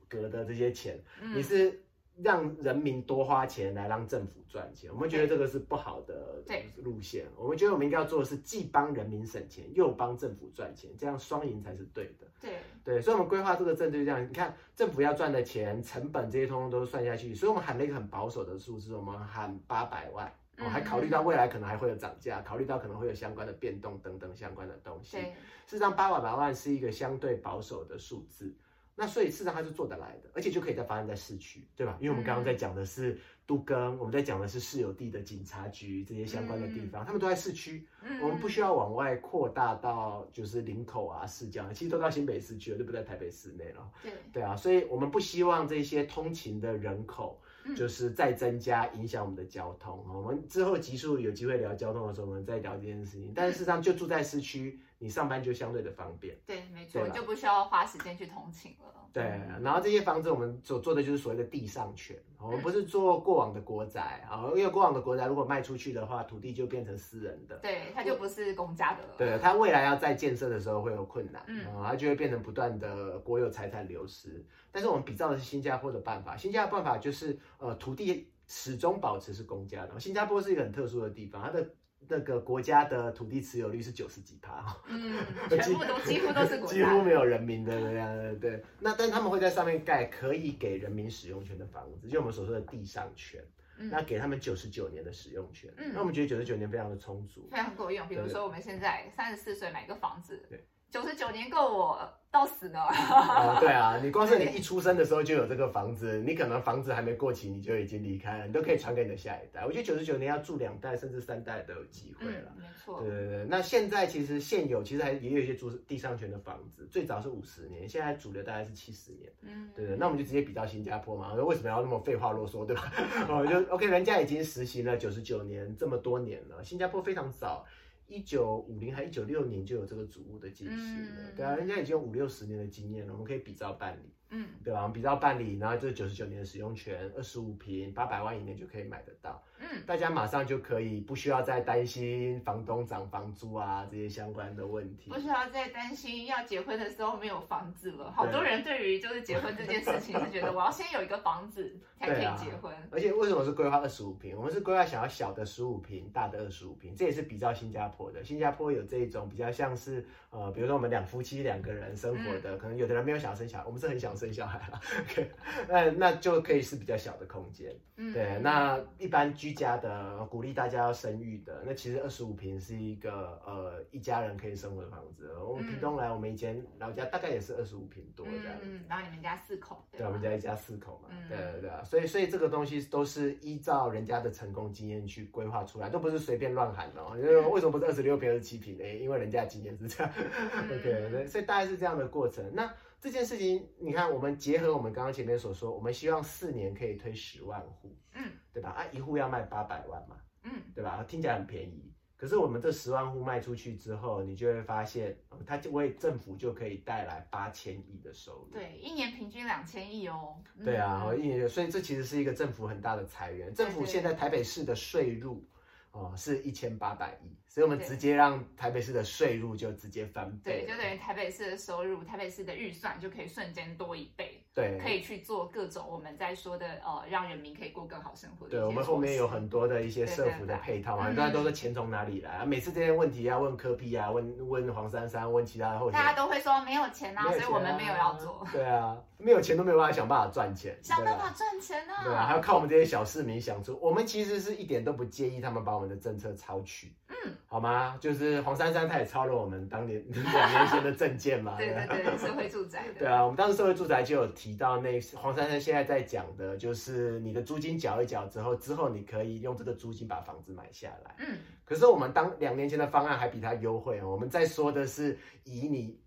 [0.09, 1.01] 格的这些钱，
[1.33, 1.81] 你是。
[2.21, 6.41] 让人民多花钱来让政府赚钱，我们觉得这个是不好的
[6.77, 7.25] 路线。
[7.35, 12.27] 我们觉得我们应该要做的是既帮人民省钱，又帮政府赚钱，这样双赢才是对的。
[12.39, 14.23] 对对，所以我们规划这个政就是这样。
[14.23, 25.17] 你看政府要赚的钱、成本这些通通都算下去，所以我们喊了一个很保守的数字，我们喊八百万，我还考虑到未来可能还会有涨价，考虑到可能会有相关的变动等等相关的东西。
[25.17, 28.53] 事实上，八百万是一个相对保守的数字。
[28.97, 31.97] 那所以事实上它是做得来的，而且就可以再发生在市区，对吧？
[31.99, 37.85] 因为我们刚刚在讲的是都更，我们在讲的是市有地的警察局这些相关的地方，他们都在市区，
[38.21, 43.91] 我们不需要往外扩大到就是林口啊、市郊，其实都到新北市区了，就不在台北市内了。
[44.01, 47.41] 对对啊，所以我们不希望这些通勤的人口
[47.75, 50.05] 就是再增加，影响我们的交通。
[50.07, 53.33] 我们之后集数有机会聊交通的时候，我们再聊这件事情。
[53.35, 54.79] 但是事实上，就住在市区。
[55.05, 58.91] 你上班就相对的方便，对，没错，就不需要花时间去通勤了。
[59.13, 59.23] 对，
[59.61, 69.09] 然后这些房子我们所做的就是所谓的地上权，我们不是做过往的国宅啊，因为过往的国宅如果卖出去的话，土地就变成私人的，对，它就不是公家的了。
[69.15, 74.43] 对，它未来要再建设的时候会有困难，嗯，它就会变成不断的国有财产流失。
[74.71, 79.99] 但是我们比照的是新加坡的办法，新加坡办法就是呃土地始终保持是公家的。
[79.99, 81.69] 新加坡是一个很特殊的地方，它的。
[82.07, 85.17] 那个国家的土地持有率是九十几趴，嗯，
[85.49, 88.63] 全部都几乎都是国家，几乎没有人民的这样，对。
[88.79, 93.43] 那但他们会在上面盖可以给人民使用权的房子，就我们所说的地上权，
[93.77, 98.07] 那给他们九十九年的使用权，那我们觉得九十九年非常的充足，非常够用。
[98.07, 100.65] 比如说我们现在三十四岁买个房子，对。
[100.91, 102.79] 九十九年够我到死呢。
[102.79, 109.65] 哦， 对啊，你光是你一出生的时候就有这个房子，你可能房子还没过期你就已经离开了，你都可以传给你的下一代。
[109.65, 112.51] 我觉得九十九年要住两代甚至三代都有机会了。
[112.57, 113.01] 嗯，没错。
[113.01, 119.31] 对对对，那现在其实现有其实还也有一些住地上权的房子，最早是五十年，现在主流大概是七十年。
[119.41, 122.91] 嗯，对对，那我们就直接比较新加坡嘛，为什么要那么废话啰嗦，对吧？
[123.29, 127.65] 我， 就 OK，人家已经实行了九十九年这么多年了，新加坡非常早。
[128.07, 134.91] 一九五零还一九六年就有这个主屋的进行了，对啊，人家已经有五六十年的经验了，我们可以比照办理，嗯，对吧？
[134.93, 148.11] 比照办理，然后就是九十九年的使用权，二十五平，八百万以内就可以买得到，嗯，大家马上就可以不需要再担心房东涨房租啊这些相关的问题，不需要再担心要结婚的时候没有房子了。
[148.11, 154.35] 好多人对于就是结婚这件事情是觉得 我要先有一个房子才可以结婚， 而且为什么是规划二十五平？
[154.35, 158.65] 我们是规划想要小的十五平，大的二十五平，这也是比照新加坡的，新加坡。
[158.75, 160.05] 有这一种比较像是
[160.35, 164.81] 呃，比如说我们两夫妻两个人生活的，可能有的人没有想生小孩，我们是很想生小孩了，
[165.69, 167.73] 那那就可以是比较小的空间。
[168.13, 175.33] 对，那一般居家的，鼓励大家要生育的，那其实二十五平是一个呃一家人可以生活的房子。
[175.37, 178.57] 我们屏东来，我们以前老家大概也是二十五平多这样。
[178.61, 187.15] 嗯，然后你们家四口，对，我们家一家四口嘛，对对对啊，所以所以这个东西都是依照人家的成功经验去规划出来，都不是随便乱喊哦。
[187.17, 188.77] 因为为什么不是二十六平、二十七平？
[188.77, 190.11] 呢，因为人家经验是这样。
[190.75, 192.53] OK，所以大概是这样的过程。
[192.53, 198.69] 那这件事情，你看，我们结合我们刚刚前面所说，我们希望四年可以推十万户，嗯，对吧？
[198.69, 201.03] 啊，一户要卖八百万嘛，嗯，对吧？
[201.07, 205.15] 听起来很便宜，可是我们这十万户卖出去之后，你就会发现，
[205.45, 208.49] 它就为政府就可以带来八千亿的收入。
[208.51, 210.35] 对，一年平均两千亿哦。
[210.63, 213.53] 对啊，一年，所以这其实是一个政府很大的裁员。
[213.53, 215.47] 政府现在台北市的税入。
[215.95, 228.51] 哦，是一千八百亿，所以我们直接让台北市的税入就直接翻倍，对，就等于台北市的收入，台北市的预算就可以瞬间多一倍，对，可以去做各种我们在说的呃，让人民可以过更好生活的。
[228.51, 232.45] 对，我们后面有很多的一些社福的配套嘛，大家都是钱从哪里来啊？
[232.45, 238.45] 每次这些问题要问科批啊，问问黄珊珊，问其他的后，大家都会说没有钱啊，所以我们没有要做。
[238.51, 243.79] 对啊， 没有钱都没有办法想办法赚钱，想办法赚钱啊，对啊，还要靠我们这些小市民想出。
[243.81, 246.61] 我们其实是一点都不介意他们把我们的政策抄。
[246.65, 247.95] 取，嗯，好吗？
[248.01, 251.55] 就是黄珊珊，她也抄了我们当年 两年前的证件嘛。
[251.57, 252.93] 对对对，社会住宅的。
[252.99, 261.15] 对啊，我们当时社会住宅就有提到，那黄珊珊现在在讲的，就是你的租金缴一缴之后，之后你可以用这个租金把房子买下来。
[261.19, 264.09] 嗯，可是我们当两年前的方案还比他优惠哦。
[264.09, 265.99] 我们在说的是以你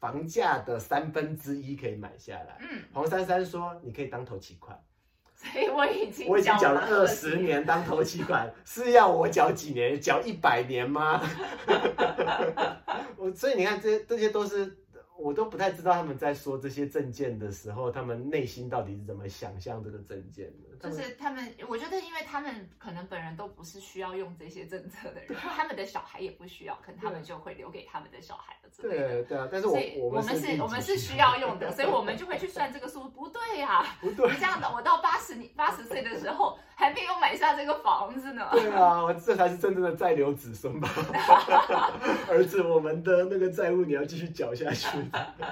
[0.00, 2.58] 房价的三分之一可以买下来。
[2.60, 4.76] 嗯，黄珊珊说你可以当头期款。
[5.36, 10.00] 所以我已经我已经缴了二十年当头期款，是要我缴几年？
[10.00, 11.22] 缴一百年吗？
[13.16, 14.76] 我所以你看，这这些都是。
[15.22, 20.69] 我都不太知道他们在说这些证件的时候，他们内心到底是怎么想象这个证件的？
[20.82, 28.70] 就是他们，我觉得，因为他们可能本人都不是需要用这些政策的人，他们的小孩也不需要，可能他们就会留给他们的小孩的。
[28.80, 33.00] 对对啊，但是我我们是，我们是需要用的，所以我们就会去算这个数。
[33.10, 38.48] 不对呀， 不对，你这样的，我到八十年八十岁的时候还没有买下这个房子呢。
[38.52, 40.88] 对啊，这才是真正的再留子孙吧。
[42.30, 44.86] 儿子，我们的那个债务你要继续缴下去。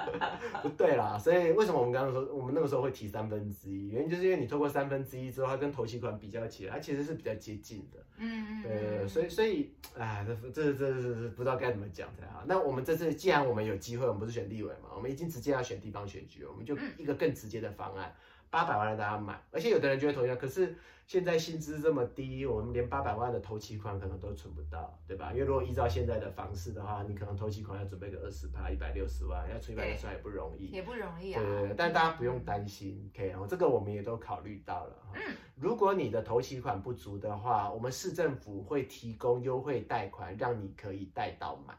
[0.63, 3.89] 不对啦，所以为什么我们刚刚说我们那个时候会提三分之一？
[3.89, 7.99] 原因就是因为你透过三分之一之后，它跟头期款比较起来，它其实是比较接近的。
[8.17, 8.63] 嗯嗯。
[8.63, 12.45] 对，所以所以，哎，这这这这这不知道该怎么讲才好。
[12.47, 18.15] 那我们这次既然我们有机会，我们不是选立委嘛，我们已经直接要选地方选举，我们就一个更直接的方案，
[18.51, 19.41] 八百万让大家买。
[19.51, 20.77] 而且有的人就会同意，可是。
[21.09, 25.33] 现在薪资这么低，我们连八百万的头期款可能都存不到，对吧？
[25.33, 31.41] 因为如果依照现在的方式的话，你可能头期款要准备个二十趴，一百六十万，要存一百六十万也不容易，也不容易啊。
[31.43, 34.97] 对对对，但大家不用担心，OK，然后这个我们也都考虑到了。
[35.15, 41.75] 嗯，如果你的头期款不足的话，我们市政府会提供优惠贷款，让你可以贷到满。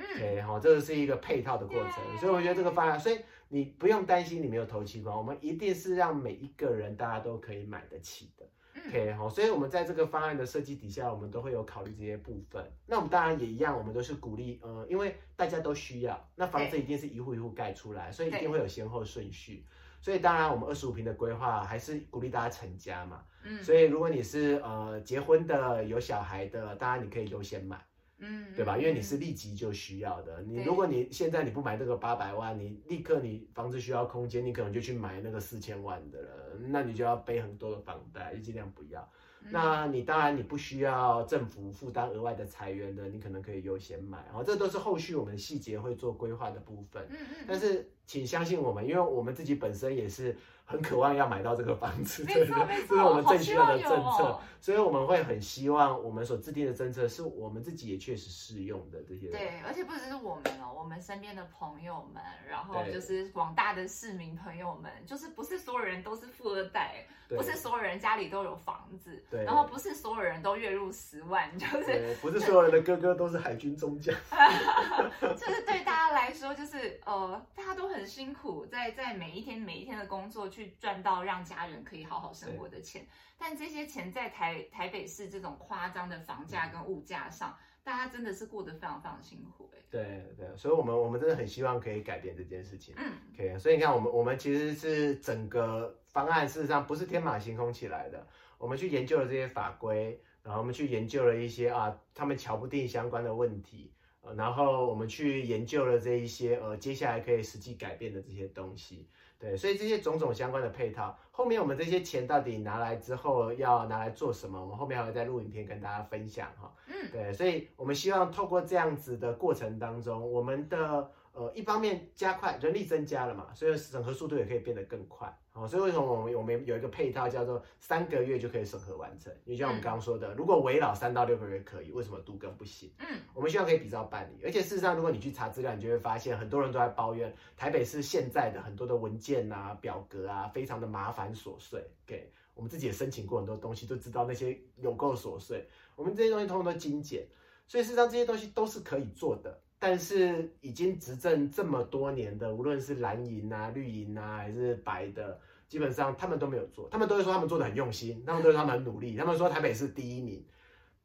[0.00, 3.18] OK，好，这个是一个配套的过程，所以我觉得这个方案，所以
[3.54, 8.44] 你不用担心你没有投期款，我们一定是让每一个人大家都可以买得起的。
[8.88, 12.68] OK，好，所以我们在这个方案的设计底下，我们都会有考虑这些部分。
[12.84, 19.64] 那我们当然也一样，我们都是鼓励，呃，因为大家都需要，那房子一定是一户一户盖出来，所以一定会有先后顺序。
[20.00, 23.22] 所以当然，我们二十五平的规划还是鼓励大家成家嘛。
[23.44, 27.80] 嗯，所以如果你是呃结婚的、有小孩的，当然你可以优先买。
[28.18, 28.78] 嗯，对吧？
[28.78, 30.42] 因为你是立即就需要的。
[30.42, 36.28] 你如果你现在你不买这个八百万，你立刻你房子需要空间，你可能就去买那个四千万的了，
[36.68, 39.06] 那你就要背很多的房贷，就尽量不要。
[39.50, 47.06] 那你当然你不需要政府负担额外的裁员的，你可能可以优先买，然后这都是后续我们细节会做规划的部分。
[47.10, 50.36] 嗯嗯，但是请相信我们，因为我们自己本身也是。
[50.64, 59.26] 很渴望要买到这个房子，没错没错，这是我们正需要的政策，哦所以我们会很希望我们所制定的政策是我们自己也确实适用的这些。
[59.26, 74.14] 对，而且不只是我们哦，我们身边的朋友们，然后就是广大的市民朋友们，就是不是所有人都是富二代，不是所有人家里都有房子，对然后不是所有人都月入十万，就是，不是所有人的哥哥都是海军中将。
[75.20, 83.04] 就是对大家来说，就是呃，大家都很辛苦，在在每一天每一天的工作去赚到让家人可以好好生活的钱，
[83.36, 92.94] 但这些钱在台台北市这种夸张的房价跟物价上，大家真的是过得非常非常辛苦哎、对对，所以我们我们真的很希望可以改变这件事情。
[92.96, 98.24] 嗯，可以，所以你看，我们我们其实是整个方案，事实上不是天马行空起来的。
[98.58, 103.92] 我们去研究了这些法规，然后我们去研究了一些啊，他们瞧不定相关的问题，
[104.22, 109.08] 呃，然后我们去研究了这一些呃，接下来可以实际改变的这些东西。
[109.44, 114.58] 对，所以这些种种相关的配套，后面我们这些钱到底拿来之后要拿来做什么？
[114.58, 116.72] 我们后面还会再录影片跟大家分享哈。
[116.86, 125.30] 嗯，对，所以我们希望透过这样子的过程当中，我们的呃一方面加快人力增加了嘛，所以整合速度也可以变得更快。
[125.56, 129.32] 好、所以为什么我们我们有一个配套叫做三个月就可以审核完成？
[129.44, 132.92] 因为就像我们刚刚说的，如果围老三到六个月可以，为什么都更不行？
[132.98, 141.80] 嗯，我们希望可以比照办理，而且事实上，如果你去查资料，你就会发现很多人都在抱怨台北市现在的很多的文件啊、表格啊，非常的麻烦琐碎。
[142.04, 145.64] 给我们自己也申请过很多东西，都知道那些有够琐碎。
[145.94, 147.24] 我们这些东西通通都精简，
[147.68, 149.56] 所以事实上这些东西都是可以做的。
[149.84, 160.42] 但是已经执政这么多年的，无论是蓝营啊、绿营啊，还是白的，基本上他们都没有做，他们都会说他们做的很用心，他们都说他们很努力，他们说台北是第一名。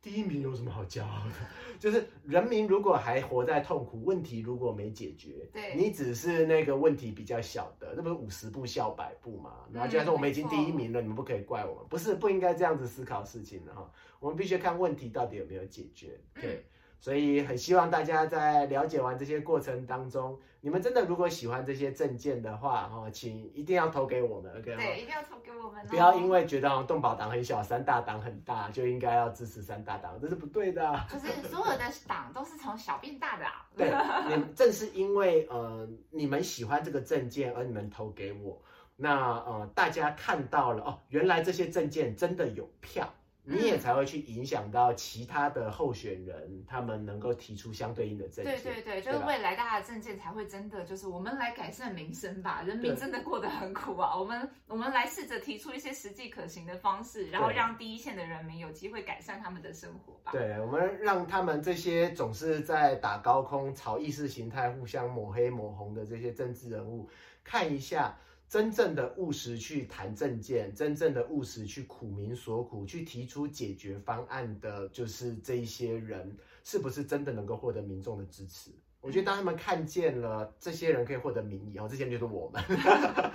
[0.01, 1.33] 第一名有什么好骄傲的？
[1.77, 9.55] 就是人民如果还活在痛苦，问题如果没解决，对你只是那个问题比较小的，那不是五十步笑百步嘛？
[9.73, 13.91] 然后居然说我们已经第一名了，你们不可以怪我们，不是不应该这样子思考事情的哈。
[14.21, 16.17] 我们必须看问题到底有没有解决。
[16.33, 16.65] 对，
[16.99, 24.77] 所以很希望大家在了解完这些过程当中，你们真的如果喜欢这些证件的话，哈，请一定要投给我们，OK 吗？
[24.77, 33.65] 对，一定要投给我们、哦，不要因为觉得动保党很小，三大党很大，就应该要支持三大党，这是不对的啊、就是所有的党都是从小变大的啊。
[33.77, 33.89] 对，
[34.27, 38.61] 你们正是因为呃你们喜欢这个证件，而你们投给我，
[38.97, 43.07] 那呃大家看到了哦，原来这些证件真的有票，
[43.49, 48.61] 你也才会去影响到其他的候选人，他们能够提出相对应的证件。
[48.61, 60.31] 对对对，就是未来大家的证件才会真的就是我们来改善民生吧，人民真的过得很苦啊，我们我们来试着提出一些实际可行的方式，然后对让第一线的人民有机会改善他们的生活吧。
[60.31, 67.09] 对，我们让他们这些总是在打高空、炒意识形态、互相抹黑抹红的这些政治人物，
[67.43, 68.15] 看一下
[68.49, 78.71] 真正的务实去谈政见，真正的务实去苦民所苦，去提出解决方案的，就是这一些人是不是真的能够获得民众的支持？
[79.01, 82.61] 我觉得当他们看见了这些人可以获得民意，哦，这些人就是我们，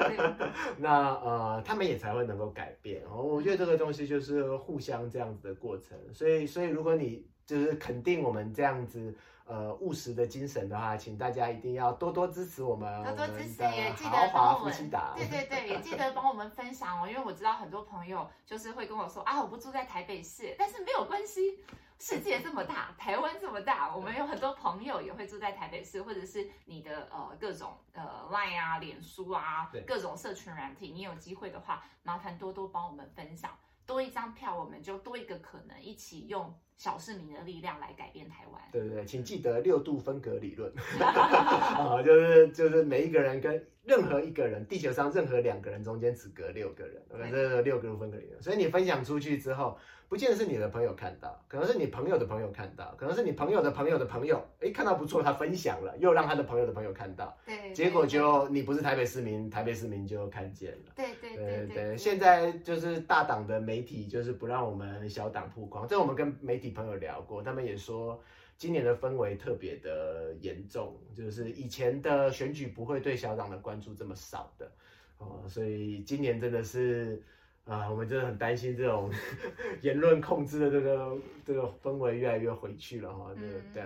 [0.77, 3.03] 那呃，他们也才会能够改变。
[3.07, 5.97] 哦，我觉得这个东西就是互相这样子的过程。
[6.13, 9.15] 所以，所以如果你就是肯定我们这样子
[9.47, 14.75] 呃务实的精神的话，请大家一定要多多支持我们多多支持，也记得帮我们。
[15.17, 21.61] 对对对，也记得帮我们分享哦，因为我知道很多朋友就是会跟我说啊，我不住在台北市，但是没有关系。
[22.01, 38.61] 世界这么大，台湾这么大，我们有很多朋友也会住在台北市，或者是你的呃各种呃 Line 啊、脸书啊对，各种社群软体，你有机会的话，麻烦多多帮我们分享，多一张票，我们就多一个可能，一起用小市民的力量来改变台湾。
[38.73, 48.43] 对对对，请记得六度分隔理论 啊，就是就是每一个人跟任何一个人，地球上任何两个人中间只隔六个人，对这六个度分隔理论。
[48.43, 60.93] 所以你分享出去之后，不见得是你的朋友看到，可能是你朋友的朋友看到，可能是你朋友的朋友的朋友，哎，看到不错，他分享了，又让他的朋友的朋友看到，对，结果就你不是台北市民，台北市民就看见了。
[60.97, 68.23] 对对对对对，现在就是大党的媒体就是不让我们小党曝光，这我们跟媒体朋友聊过，他们也说
[68.57, 74.71] 今年的氛围特别的严重，就是以前的选举不会对小党的关注这么少的
[75.19, 77.23] 哦，所以今年真的是
[77.65, 79.11] 啊，我们真的很担心这种
[79.83, 83.83] 言论控制的这个这个氛围越来越回去了哈，对对，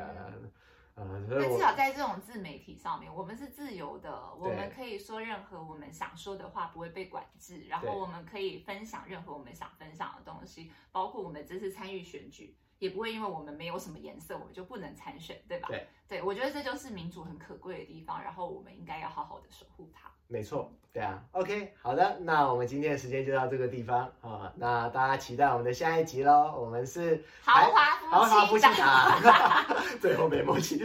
[0.98, 15.68] 我至少在这种自媒体上面，我们是自由的，我们可以说任何我们想说的话，不会被管制，然后我们可以分享任何我们想分享的东西，包括我们这次参与选举，也不会因为我们没有什么颜色，我们就不能参选，对吧？
[15.68, 20.08] 对，对我觉得这就是民主很可贵的地方，然后我们应该要好好的守护它。
[20.30, 26.54] 没错，对啊，OK，好的，那我们今天的时间就到这个地方啊，那大家期待我们的下一集喽。
[26.54, 29.18] 我们是豪华豪华夫妻档，
[30.00, 30.82] 最后没默契。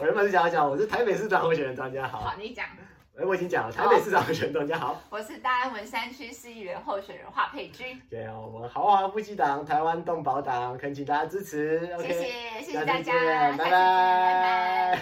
[0.00, 2.64] 我原本是想要讲我是台北市长候选人张家豪，好，你讲，
[3.18, 7.98] 哎，我已经讲了，台北市长的选举家好，我是大安文山区市议员候选人华佩君。
[8.10, 11.80] 对啊，我们豪华夫妻党、台湾动保党恳请大家支持。
[12.02, 15.00] 谢谢，谢谢大家，拜拜。